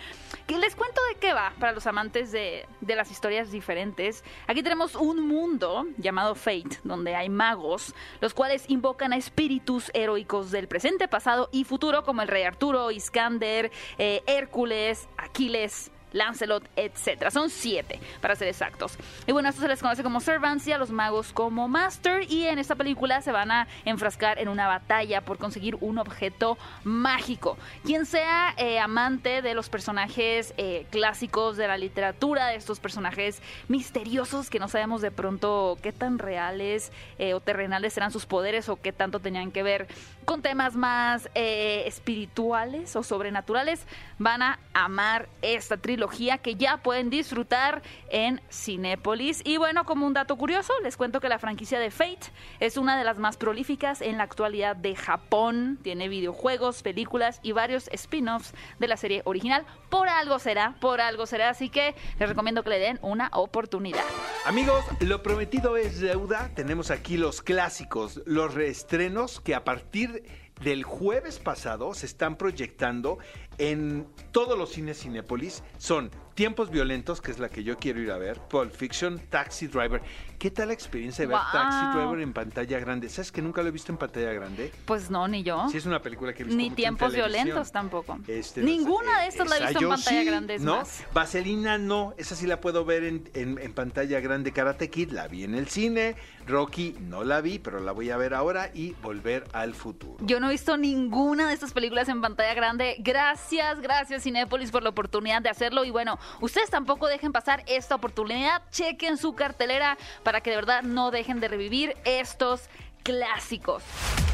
[0.48, 4.26] Que les cuento de qué va para los amantes de, de las historias diferentes.
[4.48, 10.52] Aquí tenemos un mundo llamado Fate, donde hay magos, los cuales invocan a espíritus heroicos
[10.52, 15.92] del presente, pasado y futuro, como el rey Arturo, Iskander, eh, Hércules, Aquiles.
[16.14, 17.30] Lancelot, etc.
[17.32, 18.98] Son siete, para ser exactos.
[19.26, 22.24] Y bueno, a estos se les conoce como Servants y a los magos como Master.
[22.32, 26.58] Y en esta película se van a enfrascar en una batalla por conseguir un objeto
[26.84, 27.58] mágico.
[27.84, 33.42] Quien sea eh, amante de los personajes eh, clásicos de la literatura, de estos personajes
[33.68, 38.70] misteriosos que no sabemos de pronto qué tan reales eh, o terrenales eran sus poderes
[38.70, 39.88] o qué tanto tenían que ver
[40.26, 43.86] con temas más espirituales o sobrenaturales,
[44.20, 45.97] van a amar esta trilogía
[46.42, 49.42] que ya pueden disfrutar en Cinépolis.
[49.44, 52.98] Y bueno, como un dato curioso, les cuento que la franquicia de Fate es una
[52.98, 55.80] de las más prolíficas en la actualidad de Japón.
[55.82, 59.66] Tiene videojuegos, películas y varios spin-offs de la serie original.
[59.90, 61.50] Por algo será, por algo será.
[61.50, 64.04] Así que les recomiendo que le den una oportunidad.
[64.46, 66.52] Amigos, lo prometido es deuda.
[66.56, 70.24] Tenemos aquí los clásicos, los reestrenos que a partir
[70.64, 73.20] del jueves pasado se están proyectando
[73.58, 75.64] en todos los cines Cinépolis.
[75.78, 79.66] Son Tiempos Violentos, que es la que yo quiero ir a ver, Pulp Fiction, Taxi
[79.66, 80.04] Driver.
[80.38, 81.52] ¿Qué tal la experiencia de ver Wow.
[81.52, 83.10] Taxi Driver en pantalla grande?
[83.10, 84.72] ¿Sabes que nunca lo he visto en pantalla grande?
[84.86, 85.68] Pues no, ni yo.
[85.72, 88.20] Sí, es una película que he visto Ni mucho tiempos violentos tampoco.
[88.28, 90.56] Este, Ninguna de estas la he visto en pantalla sí, grande.
[90.56, 90.76] es ¿no?
[90.78, 91.04] más.
[91.12, 94.52] Vaselina no, esa sí la puedo ver en, en- en pantalla grande.
[94.52, 96.16] Karate Kid la vi en el cine.
[96.46, 100.18] Rocky no la vi, pero la voy a ver ahora y Volver al Futuro.
[100.22, 102.96] Yo no he visto ninguna de estas películas en pantalla grande.
[103.00, 105.84] Gracias, gracias Cinépolis por la oportunidad de hacerlo.
[105.84, 108.62] Y bueno, ustedes tampoco dejen pasar esta oportunidad.
[108.72, 112.62] Chequen su cartelera para que de verdad no dejen de revivir estos
[113.04, 113.84] clásicos.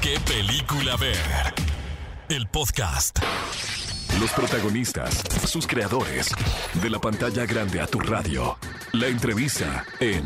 [0.02, 1.18] ¿Qué película ver?
[2.30, 3.20] El podcast.
[4.20, 6.32] Los protagonistas, sus creadores.
[6.82, 8.58] De la pantalla grande a tu radio.
[8.92, 10.26] La entrevista en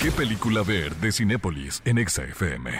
[0.00, 0.94] ¿Qué película ver?
[0.96, 2.70] de Cinépolis en Exa FM.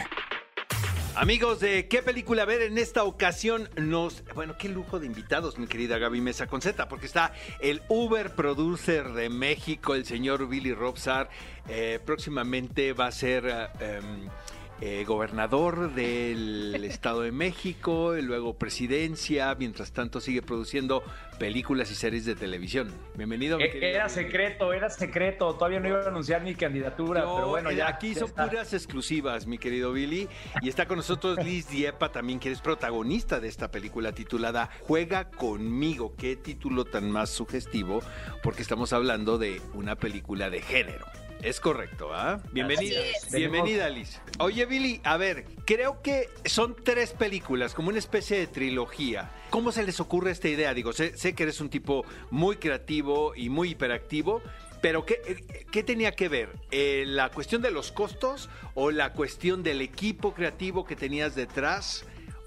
[1.19, 2.61] Amigos de ¿Qué película ver?
[2.61, 4.23] En esta ocasión nos...
[4.35, 9.11] Bueno, qué lujo de invitados, mi querida Gaby Mesa Conceta, porque está el Uber Producer
[9.13, 11.31] de México, el señor Billy Robsar.
[11.69, 13.47] Eh, próximamente va a ser...
[13.47, 14.29] eh, em,
[14.79, 21.03] eh, gobernador del Estado de México, y luego presidencia, mientras tanto sigue produciendo
[21.39, 22.93] películas y series de televisión.
[23.15, 23.59] Bienvenido.
[23.59, 25.53] Eh, querido Era secreto, era secreto.
[25.55, 27.87] Todavía no iba a anunciar mi candidatura, No, pero bueno, eh, ya.
[27.87, 28.47] Aquí ya son está.
[28.47, 30.27] puras exclusivas, mi querido Billy.
[30.61, 35.29] Y está con nosotros Liz Diepa, también que eres protagonista de esta película titulada Juega
[35.29, 36.15] conmigo.
[36.15, 38.01] Qué título tan más sugestivo,
[38.43, 41.05] porque estamos hablando de una película de género.
[41.41, 42.41] Es correcto, ¿ah?
[42.51, 42.99] Bienvenida.
[42.99, 43.33] Así es.
[43.33, 44.19] Bienvenida, Liz.
[44.39, 49.31] Oye, Billy, a ver, creo que son tres películas, como una especie de trilogía.
[49.49, 50.73] ¿Cómo se les ocurre esta idea?
[50.73, 54.41] Digo, sé, sé que eres un tipo muy creativo y muy hiperactivo,
[54.81, 56.49] pero ¿qué, eh, qué tenía que ver?
[56.71, 62.05] Eh, ¿La cuestión de los costos o la cuestión del equipo creativo que tenías detrás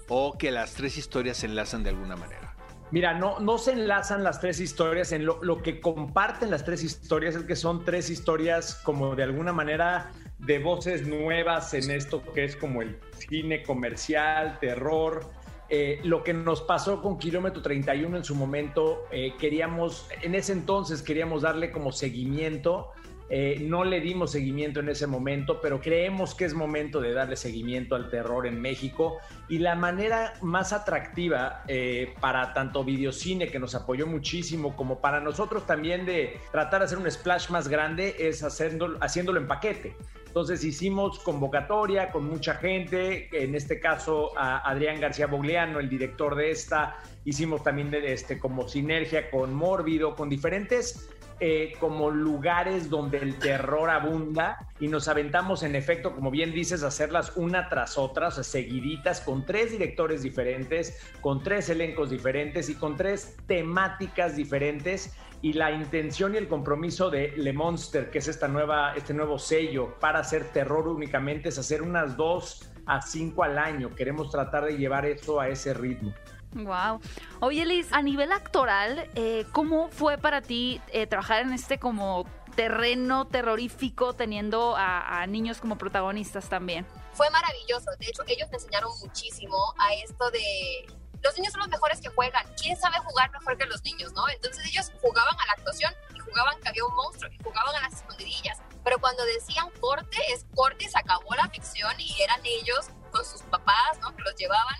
[0.09, 2.50] o que las tres historias se enlazan de alguna manera?
[2.91, 5.11] Mira, no, no se enlazan las tres historias.
[5.11, 9.23] En lo, lo que comparten las tres historias es que son tres historias como de
[9.23, 15.29] alguna manera de voces nuevas en esto que es como el cine comercial, terror.
[15.69, 20.51] Eh, lo que nos pasó con Kilómetro 31 en su momento, eh, queríamos, en ese
[20.51, 22.91] entonces queríamos darle como seguimiento.
[23.33, 27.37] Eh, no le dimos seguimiento en ese momento, pero creemos que es momento de darle
[27.37, 29.19] seguimiento al terror en México.
[29.47, 35.21] Y la manera más atractiva eh, para tanto videocine, que nos apoyó muchísimo, como para
[35.21, 39.95] nosotros también de tratar de hacer un splash más grande, es haciéndolo, haciéndolo en paquete.
[40.27, 46.35] Entonces hicimos convocatoria con mucha gente, en este caso a Adrián García Bogliano, el director
[46.35, 51.09] de esta, hicimos también este, como sinergia con Mórbido, con diferentes
[51.43, 56.83] eh, como lugares donde el terror abunda y nos aventamos en efecto, como bien dices,
[56.83, 62.95] hacerlas una tras otra, seguiditas, con tres directores diferentes, con tres elencos diferentes y con
[62.95, 68.47] tres temáticas diferentes y la intención y el compromiso de Le Monster, que es esta
[68.47, 73.57] nueva, este nuevo sello para hacer terror únicamente, es hacer unas dos a cinco al
[73.57, 73.95] año.
[73.95, 76.13] Queremos tratar de llevar eso a ese ritmo.
[76.53, 76.99] Wow.
[77.39, 82.25] Oye, Liz, a nivel actoral, eh, ¿cómo fue para ti eh, trabajar en este como
[82.55, 86.85] terreno terrorífico teniendo a, niños como protagonistas también?
[87.13, 87.91] Fue maravilloso.
[87.99, 90.87] De hecho, ellos me enseñaron muchísimo a esto de
[91.23, 92.45] los niños son los mejores que juegan.
[92.59, 94.27] ¿Quién sabe jugar mejor que los niños, no?
[94.29, 97.81] Entonces ellos jugaban a la actuación y jugaban que había un monstruo y jugaban a
[97.81, 98.57] las escondidillas.
[98.83, 103.41] Pero cuando decían corte, es corte, se acabó la ficción y eran ellos con sus
[103.43, 104.15] papás, ¿no?
[104.15, 104.75] Que los llevaban.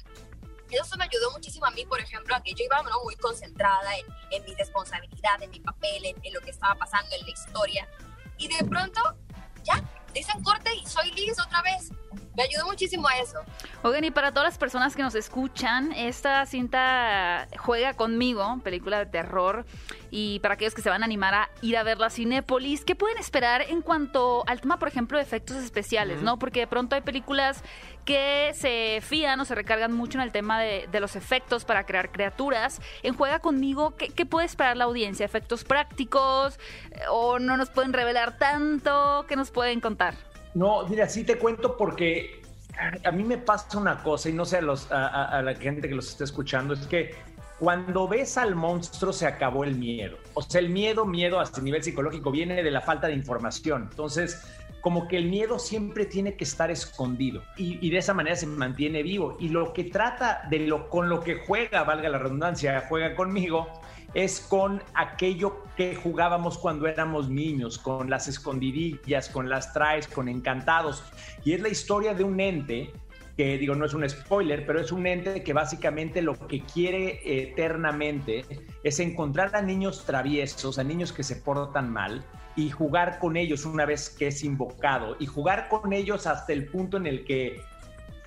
[0.79, 3.03] Eso me ayudó muchísimo a mí, por ejemplo, a que yo iba ¿no?
[3.03, 7.15] muy concentrada en, en, mi responsabilidad, en mi papel, en, en lo que estaba pasando
[7.15, 7.87] en la historia.
[8.37, 9.01] Y de pronto,
[9.63, 11.91] ya, dicen corte y soy Liz otra vez
[12.35, 13.39] me ayudó muchísimo a eso.
[13.83, 19.05] Oigan, y para todas las personas que nos escuchan, esta cinta Juega conmigo, película de
[19.05, 19.65] terror,
[20.09, 22.95] y para aquellos que se van a animar a ir a ver la Cinépolis, ¿qué
[22.95, 26.37] pueden esperar en cuanto al tema, por ejemplo, de efectos especiales, no?
[26.37, 27.63] Porque de pronto hay películas
[28.05, 31.85] que se fían o se recargan mucho en el tema de, de los efectos para
[31.85, 32.81] crear criaturas.
[33.03, 35.25] En Juega conmigo, ¿qué, ¿qué, puede esperar la audiencia?
[35.25, 36.59] ¿Efectos prácticos?
[37.09, 39.25] ¿O no nos pueden revelar tanto?
[39.27, 40.30] ¿Qué nos pueden contar?
[40.53, 42.41] No, mira, sí te cuento porque
[43.03, 45.95] a mí me pasa una cosa, y no sé a, los, a, la gente que
[45.95, 47.13] los está escuchando, es que
[47.59, 50.17] cuando ves al monstruo se acabó el miedo.
[50.33, 53.87] O sea, el miedo, miedo hasta nivel psicológico viene de la falta de información.
[53.91, 54.43] Entonces,
[54.81, 58.47] como que el miedo siempre tiene que estar escondido y, y, de esa manera se
[58.47, 59.37] mantiene vivo.
[59.39, 63.67] Y lo que trata de lo con lo que juega, valga la redundancia, juega conmigo,
[64.13, 70.27] es con aquello que jugábamos cuando éramos niños, con las escondidillas, con las traes, con
[70.27, 71.03] encantados.
[71.43, 72.91] Y es la historia de un ente
[73.37, 77.21] que digo, no es un spoiler, pero es un ente que básicamente lo que quiere
[77.23, 78.45] eternamente
[78.83, 83.65] es encontrar a niños traviesos, a niños que se portan mal y jugar con ellos
[83.65, 87.61] una vez que es invocado y jugar con ellos hasta el punto en el que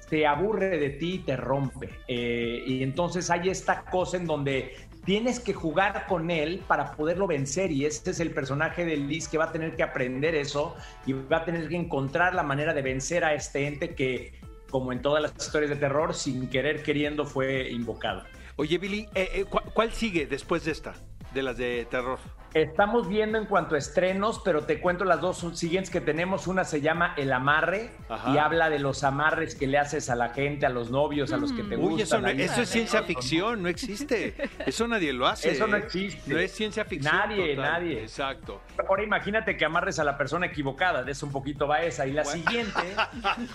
[0.09, 1.91] te aburre de ti y te rompe.
[2.09, 7.27] Eh, y entonces hay esta cosa en donde tienes que jugar con él para poderlo
[7.27, 10.77] vencer y este es el personaje de Liz que va a tener que aprender eso
[11.07, 14.41] y va a tener que encontrar la manera de vencer a este ente que,
[14.71, 18.25] como en todas las historias de terror, sin querer queriendo fue invocado.
[18.57, 20.95] Oye, Billy, eh, eh, ¿cuál sigue después de esta,
[21.35, 22.19] de las de terror?
[22.55, 26.47] Estamos viendo en cuanto a estrenos, pero te cuento las dos siguientes que tenemos.
[26.47, 28.31] Una se llama El Amarre Ajá.
[28.33, 31.37] y habla de los amarres que le haces a la gente, a los novios, a
[31.37, 32.01] los que te Uy, gustan.
[32.07, 34.35] eso, no, eso es ciencia ficción, no existe.
[34.65, 35.51] Eso nadie lo hace.
[35.51, 36.33] Eso no existe.
[36.33, 37.13] No es ciencia ficción.
[37.17, 37.73] Nadie, total.
[37.73, 38.03] nadie.
[38.03, 38.61] Exacto.
[38.89, 42.07] Ahora imagínate que amarres a la persona equivocada, de eso un poquito va esa.
[42.07, 42.41] Y la bueno.
[42.41, 42.81] siguiente.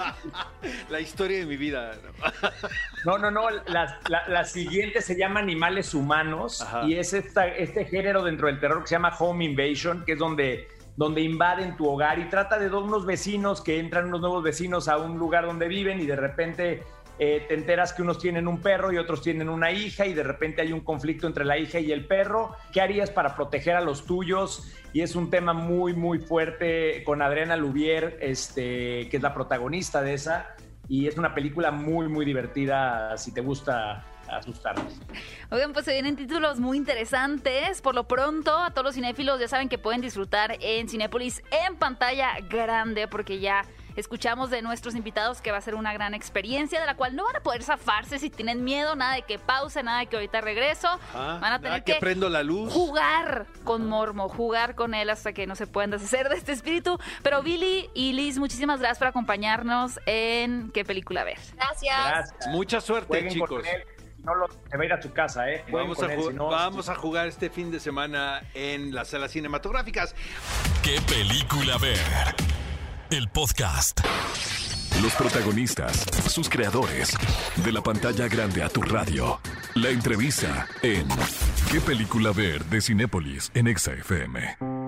[0.89, 1.93] la historia de mi vida.
[3.05, 3.49] No, no, no.
[3.67, 6.83] La, la, la siguiente se llama Animales Humanos Ajá.
[6.85, 10.67] y es esta, este género dentro del terror se llama Home Invasion, que es donde,
[10.97, 14.97] donde invaden tu hogar y trata de unos vecinos que entran unos nuevos vecinos a
[14.97, 16.83] un lugar donde viven y de repente
[17.19, 20.23] eh, te enteras que unos tienen un perro y otros tienen una hija y de
[20.23, 22.55] repente hay un conflicto entre la hija y el perro.
[22.73, 24.73] ¿Qué harías para proteger a los tuyos?
[24.91, 30.01] Y es un tema muy, muy fuerte con Adriana Lubier, este, que es la protagonista
[30.01, 30.55] de esa.
[30.87, 34.03] Y es una película muy, muy divertida si te gusta
[34.37, 34.93] asustarnos.
[35.51, 37.81] Oigan, pues se vienen títulos muy interesantes.
[37.81, 41.75] Por lo pronto, a todos los cinéfilos ya saben que pueden disfrutar en Cinépolis en
[41.75, 43.65] pantalla grande, porque ya
[43.95, 47.25] escuchamos de nuestros invitados que va a ser una gran experiencia de la cual no
[47.25, 50.41] van a poder zafarse si tienen miedo, nada de que pause, nada de que ahorita
[50.41, 50.87] regreso.
[51.13, 52.71] Ah, van a tener que, que, prendo la luz.
[52.71, 56.97] jugar con Mormo, jugar con él hasta que no se puedan deshacer de este espíritu.
[57.23, 61.39] Pero Billy y Liz, muchísimas gracias por acompañarnos en ¿Qué película ver?
[61.55, 62.07] Gracias.
[62.07, 62.47] Gracias.
[62.47, 63.63] Mucha suerte, Jueguen chicos.
[64.23, 65.63] No lo, se va a ir a tu casa, ¿eh?
[65.71, 69.31] Vamos, a, él, si no, vamos a, jugar este fin de semana en las salas
[69.31, 70.15] cinematográficas.
[70.83, 71.99] ¿Qué película ver?
[73.09, 74.01] El podcast.
[75.01, 77.17] Los protagonistas, sus creadores.
[77.63, 79.39] De la pantalla grande a tu radio.
[79.75, 81.07] La entrevista en
[81.71, 82.65] ¿Qué película ver?
[82.65, 84.78] de Cinépolis en Exa FM.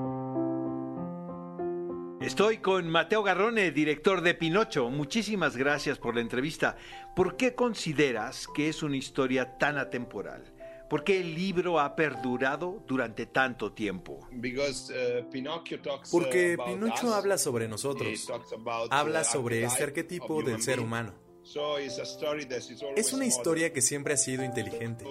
[2.21, 4.91] Estoy con Mateo Garrone, director de Pinocho.
[4.91, 6.77] Muchísimas gracias por la entrevista.
[7.15, 10.53] ¿Por qué consideras que es una historia tan atemporal?
[10.87, 14.19] ¿Por qué el libro ha perdurado durante tanto tiempo?
[16.11, 18.31] Porque Pinocho habla sobre nosotros,
[18.91, 21.30] habla sobre este arquetipo del ser humano.
[22.95, 25.05] Es una historia que siempre ha sido inteligente,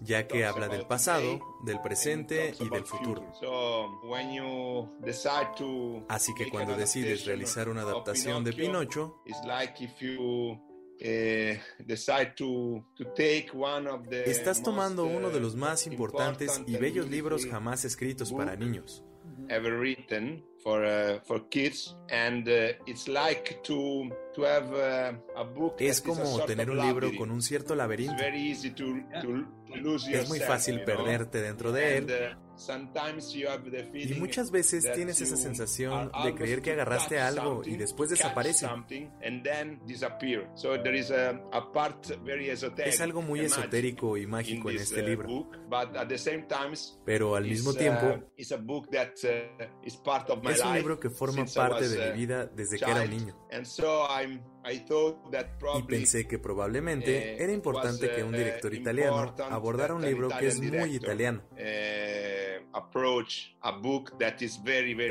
[0.00, 3.32] ya que habla del pasado, del presente y del futuro.
[6.08, 9.22] Así que cuando decides realizar una adaptación de Pinocho,
[11.00, 11.60] eh,
[14.26, 19.04] estás tomando uno de los más importantes y bellos libros jamás escritos para niños.
[25.78, 28.14] Es como tener un libro con un cierto laberinto.
[30.10, 32.06] Es muy fácil perderte dentro de él.
[32.06, 32.43] uh,
[33.94, 38.66] y muchas veces tienes esa sensación de creer que agarraste algo y después desaparece.
[42.84, 45.50] Es algo muy esotérico y mágico en este uh, libro.
[47.04, 48.52] Pero al mismo tiempo, uh, es
[50.64, 53.46] un libro que forma parte de mi vida desde que era un niño.
[55.78, 60.60] Y pensé que probablemente era importante que un director italiano abordara un libro que es
[60.60, 61.42] muy italiano.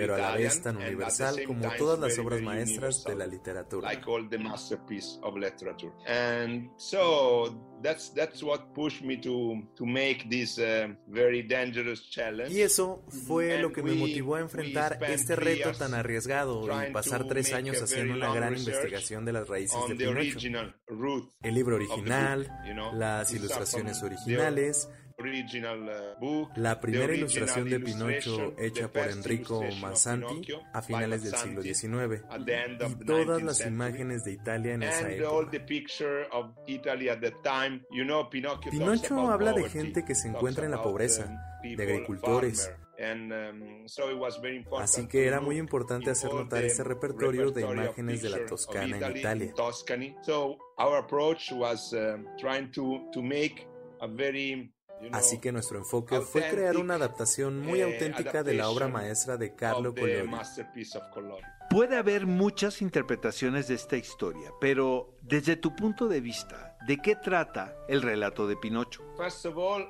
[0.02, 3.90] Pero a la vez tan universal como todas las obras maestras de la literatura.
[12.50, 17.28] Y eso fue lo que me motivó a enfrentar este reto tan arriesgado y pasar
[17.28, 20.40] tres años haciendo una gran investigación de las raíces de Pinocho.
[21.42, 22.50] El libro original,
[22.94, 24.90] las ilustraciones originales,
[26.56, 32.24] la primera ilustración de Pinocho hecha por Enrico Mansanti a finales del siglo XIX
[32.90, 35.30] y todas las imágenes de Italia en esa época.
[38.72, 41.26] Pinocho habla de gente que se encuentra en la pobreza,
[41.64, 42.84] um, de agricultores, um,
[44.80, 49.18] Así que era muy importante hacer notar ese repertorio de imágenes de la Toscana en
[49.18, 49.54] Italia.
[55.12, 59.38] Así que nuestro enfoque fue crear una adaptación muy eh, auténtica de la obra maestra
[59.38, 60.30] de Carlo Collodi.
[61.70, 67.16] Puede haber muchas interpretaciones de esta historia, pero desde tu punto de vista, ¿de qué
[67.16, 69.04] trata el relato de Pinocho?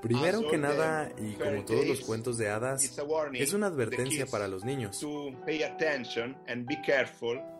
[0.01, 2.97] Primero que nada, y como todos los cuentos de hadas,
[3.33, 5.05] es una advertencia para los niños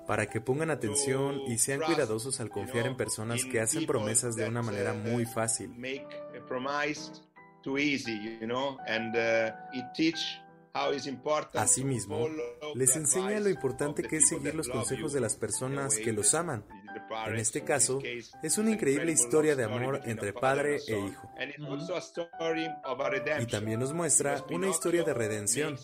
[0.05, 4.47] para que pongan atención y sean cuidadosos al confiar en personas que hacen promesas de
[4.47, 5.73] una manera muy fácil.
[11.61, 12.27] Asimismo,
[12.75, 16.65] les enseña lo importante que es seguir los consejos de las personas que los aman
[17.27, 18.01] en este caso,
[18.41, 21.29] es una increíble historia de amor entre padre e hijo.
[23.39, 25.77] Y también nos muestra una historia de redención,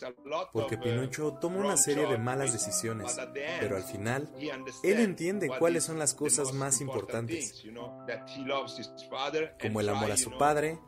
[0.54, 3.18] porque Pinocho toma una serie de malas decisiones,
[3.60, 4.30] pero al final,
[4.84, 7.64] él entiende cuáles son las cosas más importantes,
[9.62, 10.80] como el amor a su padre,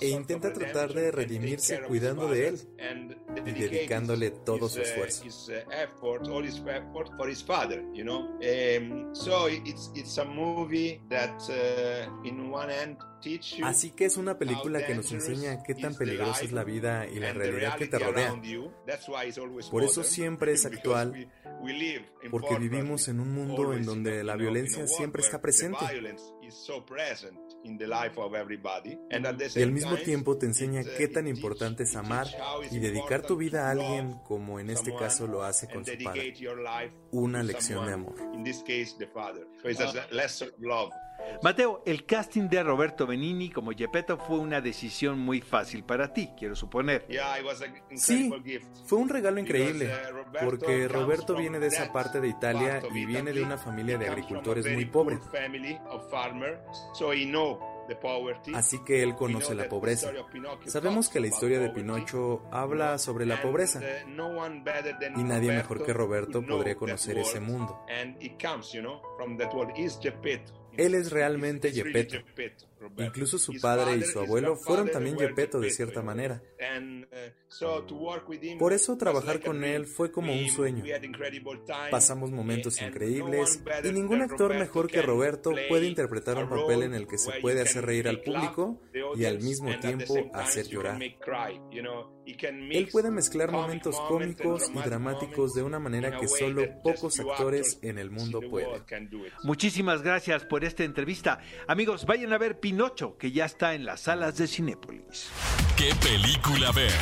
[0.00, 2.68] e intenta tratar de redimirse cuidando de él
[3.46, 5.24] y dedicándole todo su esfuerzo.
[9.64, 12.96] it's it's a movie that, uh, in one end,
[13.64, 17.18] Así que es una película que nos enseña qué tan peligrosa es la vida y
[17.18, 18.34] la realidad que te rodea.
[19.70, 21.30] Por eso siempre es actual,
[22.30, 25.78] porque vivimos en un mundo en donde la violencia siempre está presente.
[29.54, 32.26] Y al mismo tiempo te enseña qué tan importante es amar
[32.70, 36.34] y dedicar tu vida a alguien como en este caso lo hace con su padre.
[37.10, 38.14] Una lección de amor.
[41.42, 46.30] Mateo, el casting de Roberto Benini como Gepetto fue una decisión muy fácil para ti,
[46.36, 47.06] quiero suponer.
[47.94, 48.30] Sí,
[48.86, 49.90] fue un regalo increíble,
[50.42, 54.66] porque Roberto viene de esa parte de Italia y viene de una familia de agricultores
[54.72, 55.18] muy pobre.
[58.54, 60.12] Así que él conoce la pobreza.
[60.66, 63.80] Sabemos que la historia de Pinocho habla sobre la pobreza
[65.16, 67.80] y nadie mejor que Roberto podría conocer ese mundo.
[70.78, 72.16] Él es realmente Gepetto.
[72.98, 76.42] Incluso su padre y su abuelo fueron también Gepetto de cierta manera.
[78.58, 80.84] Por eso trabajar con él fue como un sueño.
[81.90, 87.06] Pasamos momentos increíbles y ningún actor mejor que Roberto puede interpretar un papel en el
[87.06, 88.80] que se puede hacer reír al público
[89.16, 91.00] y al mismo tiempo hacer llorar.
[92.70, 97.98] Él puede mezclar momentos cómicos y dramáticos de una manera que solo pocos actores en
[97.98, 98.82] el mundo pueden.
[99.44, 101.40] Muchísimas gracias por esta entrevista.
[101.66, 105.30] Amigos, vayan a ver Pinocho, que ya está en las salas de Cinépolis.
[105.74, 106.92] ¿Qué película ver?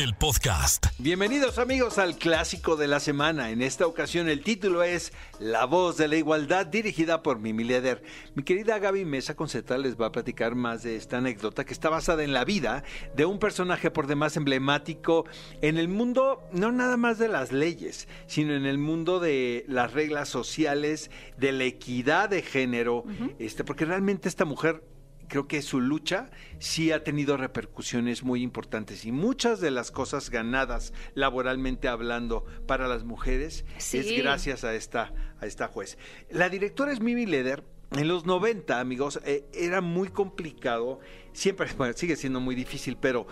[0.00, 0.86] El podcast.
[0.98, 3.50] Bienvenidos amigos al clásico de la semana.
[3.50, 8.02] En esta ocasión el título es La voz de la igualdad dirigida por Mimi Leder.
[8.34, 11.90] Mi querida Gaby Mesa Conceta les va a platicar más de esta anécdota que está
[11.90, 12.82] basada en la vida
[13.14, 15.26] de un personaje por demás emblemático
[15.60, 19.92] en el mundo no nada más de las leyes, sino en el mundo de las
[19.92, 23.04] reglas sociales, de la equidad de género,
[23.38, 24.82] este porque realmente esta mujer
[25.30, 26.28] creo que su lucha
[26.58, 32.88] sí ha tenido repercusiones muy importantes y muchas de las cosas ganadas laboralmente hablando para
[32.88, 35.96] las mujeres es gracias a esta, a esta juez.
[36.30, 37.64] La directora es Mimi Leder.
[37.92, 41.00] En los 90, amigos, eh, era muy complicado,
[41.32, 43.26] siempre, sigue siendo muy difícil, pero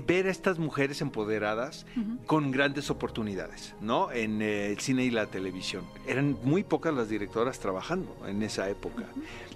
[0.00, 1.86] ver a estas mujeres empoderadas
[2.26, 4.10] con grandes oportunidades, ¿no?
[4.10, 5.84] En eh, el cine y la televisión.
[6.06, 9.04] Eran muy pocas las directoras trabajando en esa época.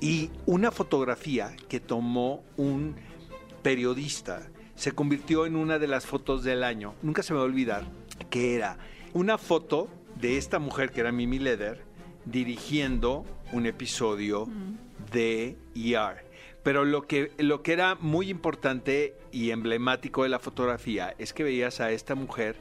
[0.01, 2.95] Y una fotografía que tomó un
[3.62, 6.95] periodista se convirtió en una de las fotos del año.
[7.03, 7.84] Nunca se me va a olvidar
[8.30, 8.78] que era
[9.12, 9.89] una foto
[10.20, 11.84] de esta mujer que era Mimi Leder
[12.24, 14.47] dirigiendo un episodio
[15.12, 16.28] de ER
[16.69, 21.43] pero lo que, lo que era muy importante y emblemático de la fotografía es que
[21.43, 22.57] veías a esta mujer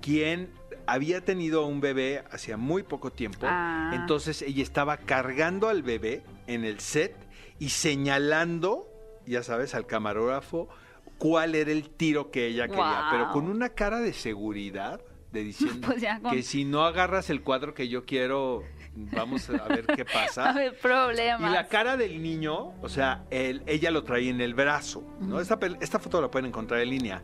[0.00, 0.50] quien
[0.86, 3.40] había tenido un bebé hacía muy poco tiempo.
[3.42, 3.90] Ah.
[3.92, 7.14] Entonces ella estaba cargando al bebé en el set
[7.58, 8.88] y señalando,
[9.26, 10.70] ya sabes, al camarógrafo
[11.18, 15.02] cuál era el tiro que ella quería, pero con una cara de seguridad,
[15.32, 19.86] de diciendo pues que si no agarras el cuadro que yo quiero, vamos a ver
[19.86, 20.50] qué pasa.
[20.50, 21.50] A problemas.
[21.50, 25.40] Y la cara del niño, o sea, él, ella lo trae en el brazo, ¿no?
[25.40, 27.22] esta, esta foto la pueden encontrar en línea.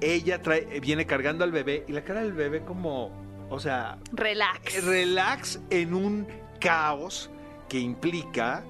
[0.00, 3.10] Ella trae, viene cargando al bebé y la cara del bebé como,
[3.48, 3.98] o sea...
[4.12, 4.84] Relax.
[4.84, 6.26] Relax en un
[6.60, 7.30] caos
[7.68, 8.64] que implica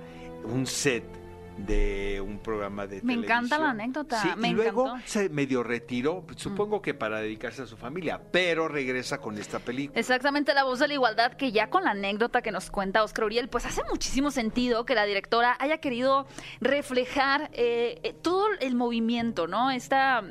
[0.45, 1.24] un set
[1.57, 4.20] de un programa de Me encanta la anécdota.
[4.20, 9.18] Sí, y luego se medio retiró, supongo que para dedicarse a su familia, pero regresa
[9.18, 9.98] con esta película.
[9.98, 13.26] Exactamente, La Voz de la Igualdad, que ya con la anécdota que nos cuenta Oscar
[13.26, 16.26] Uriel, pues hace muchísimo sentido que la directora haya querido
[16.61, 19.70] reflejar eh, eh, todo el movimiento, ¿no?
[19.70, 20.22] Esta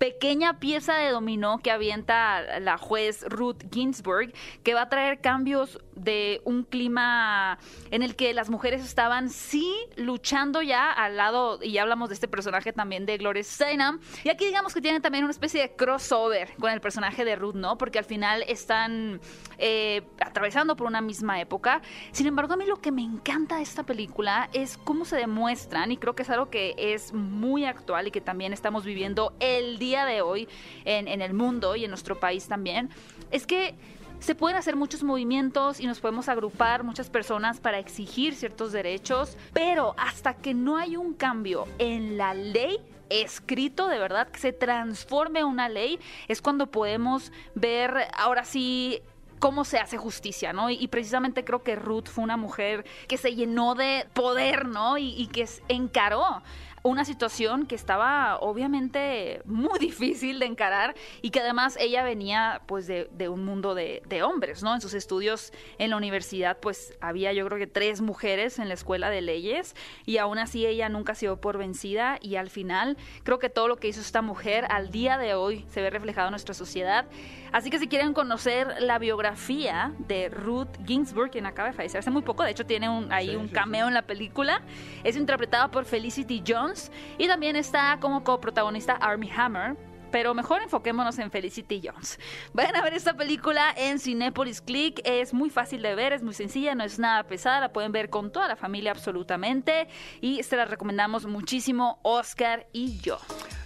[0.00, 4.32] pequeña pieza de dominó que avienta la juez Ruth Ginsburg,
[4.62, 7.58] que va a traer cambios de un clima
[7.90, 12.14] en el que las mujeres estaban sí luchando ya al lado, y ya hablamos de
[12.14, 15.76] este personaje también de Gloria Steinem, y aquí digamos que tiene también una especie de
[15.76, 17.76] crossover con el personaje de Ruth, ¿no?
[17.76, 19.20] Porque al final están
[19.58, 21.82] eh, atravesando por una misma época.
[22.12, 25.92] Sin embargo, a mí lo que me encanta de esta película es cómo se demuestran,
[25.92, 29.78] y creo que es algo que es muy actual y que también estamos viviendo el
[29.78, 30.48] día de hoy
[30.84, 32.90] en, en el mundo y en nuestro país también,
[33.30, 33.74] es que
[34.20, 39.36] se pueden hacer muchos movimientos y nos podemos agrupar muchas personas para exigir ciertos derechos,
[39.52, 42.78] pero hasta que no hay un cambio en la ley
[43.08, 49.02] escrito, de verdad, que se transforme una ley, es cuando podemos ver ahora sí
[49.40, 50.68] cómo se hace justicia, ¿no?
[50.68, 54.98] Y, precisamente creo que Ruth fue una mujer que se llenó de poder, ¿no?
[54.98, 56.42] Y, y que encaró
[56.82, 62.86] una situación que estaba obviamente muy difícil de encarar y que además ella venía pues
[62.86, 64.74] de, un mundo de, hombres, ¿no?
[64.74, 68.74] En sus estudios en la universidad pues había yo creo que tres mujeres en la
[68.74, 69.74] escuela de leyes
[70.04, 73.68] y aún así ella nunca se dio por vencida y al final creo que todo
[73.68, 77.06] lo que hizo esta mujer al día de hoy se ve reflejado en nuestra sociedad.
[77.52, 82.10] Así que si quieren conocer la biografía de Ruth Ginsburg, quien acaba de fallecer hace
[82.10, 84.62] muy poco, de hecho tiene un, ahí un cameo en la película,
[85.02, 86.69] es interpretada por Felicity Jones,
[87.18, 89.76] y también está como coprotagonista Army Hammer,
[90.10, 92.18] pero mejor enfoquémonos en Felicity Jones.
[92.52, 95.00] Vayan a ver esta película en Cinepolis Click.
[95.04, 97.60] Es muy fácil de ver, es muy sencilla, no es nada pesada.
[97.60, 99.88] La pueden ver con toda la familia absolutamente.
[100.20, 103.18] Y se la recomendamos muchísimo, Oscar y yo.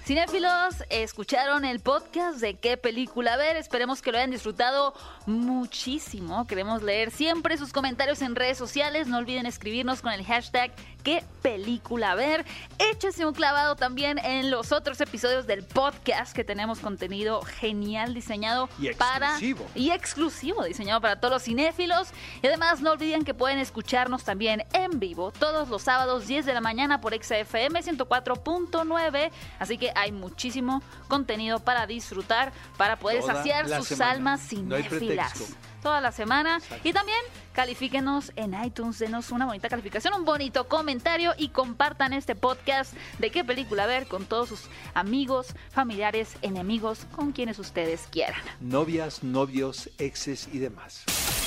[0.04, 3.56] Cinéfilos, escucharon el podcast de qué película ver.
[3.56, 4.92] Esperemos que lo hayan disfrutado
[5.24, 6.46] muchísimo.
[6.46, 9.06] Queremos leer siempre sus comentarios en redes sociales.
[9.06, 10.72] No olviden escribirnos con el hashtag
[11.04, 12.44] qué película ver.
[12.78, 18.68] Échese un clavado también en los otros episodios del podcast que tenemos contenido genial diseñado
[18.78, 19.38] y para
[19.74, 22.08] y exclusivo diseñado para todos los cinéfilos.
[22.42, 26.52] Y además no olviden que pueden escucharnos también en vivo todos los sábados 10 de
[26.52, 29.30] la mañana por XFM 104.9.
[29.58, 35.54] Así que hay muchísimo contenido para disfrutar, para poder saciar sus almas cinéfilas.
[35.82, 36.60] Toda la semana.
[36.82, 37.18] Y también
[37.52, 43.30] califíquenos en iTunes, denos una bonita calificación, un bonito comentario y compartan este podcast de
[43.30, 44.62] qué película ver con todos sus
[44.94, 48.40] amigos, familiares, enemigos, con quienes ustedes quieran.
[48.60, 51.04] Novias, novios, exes y demás.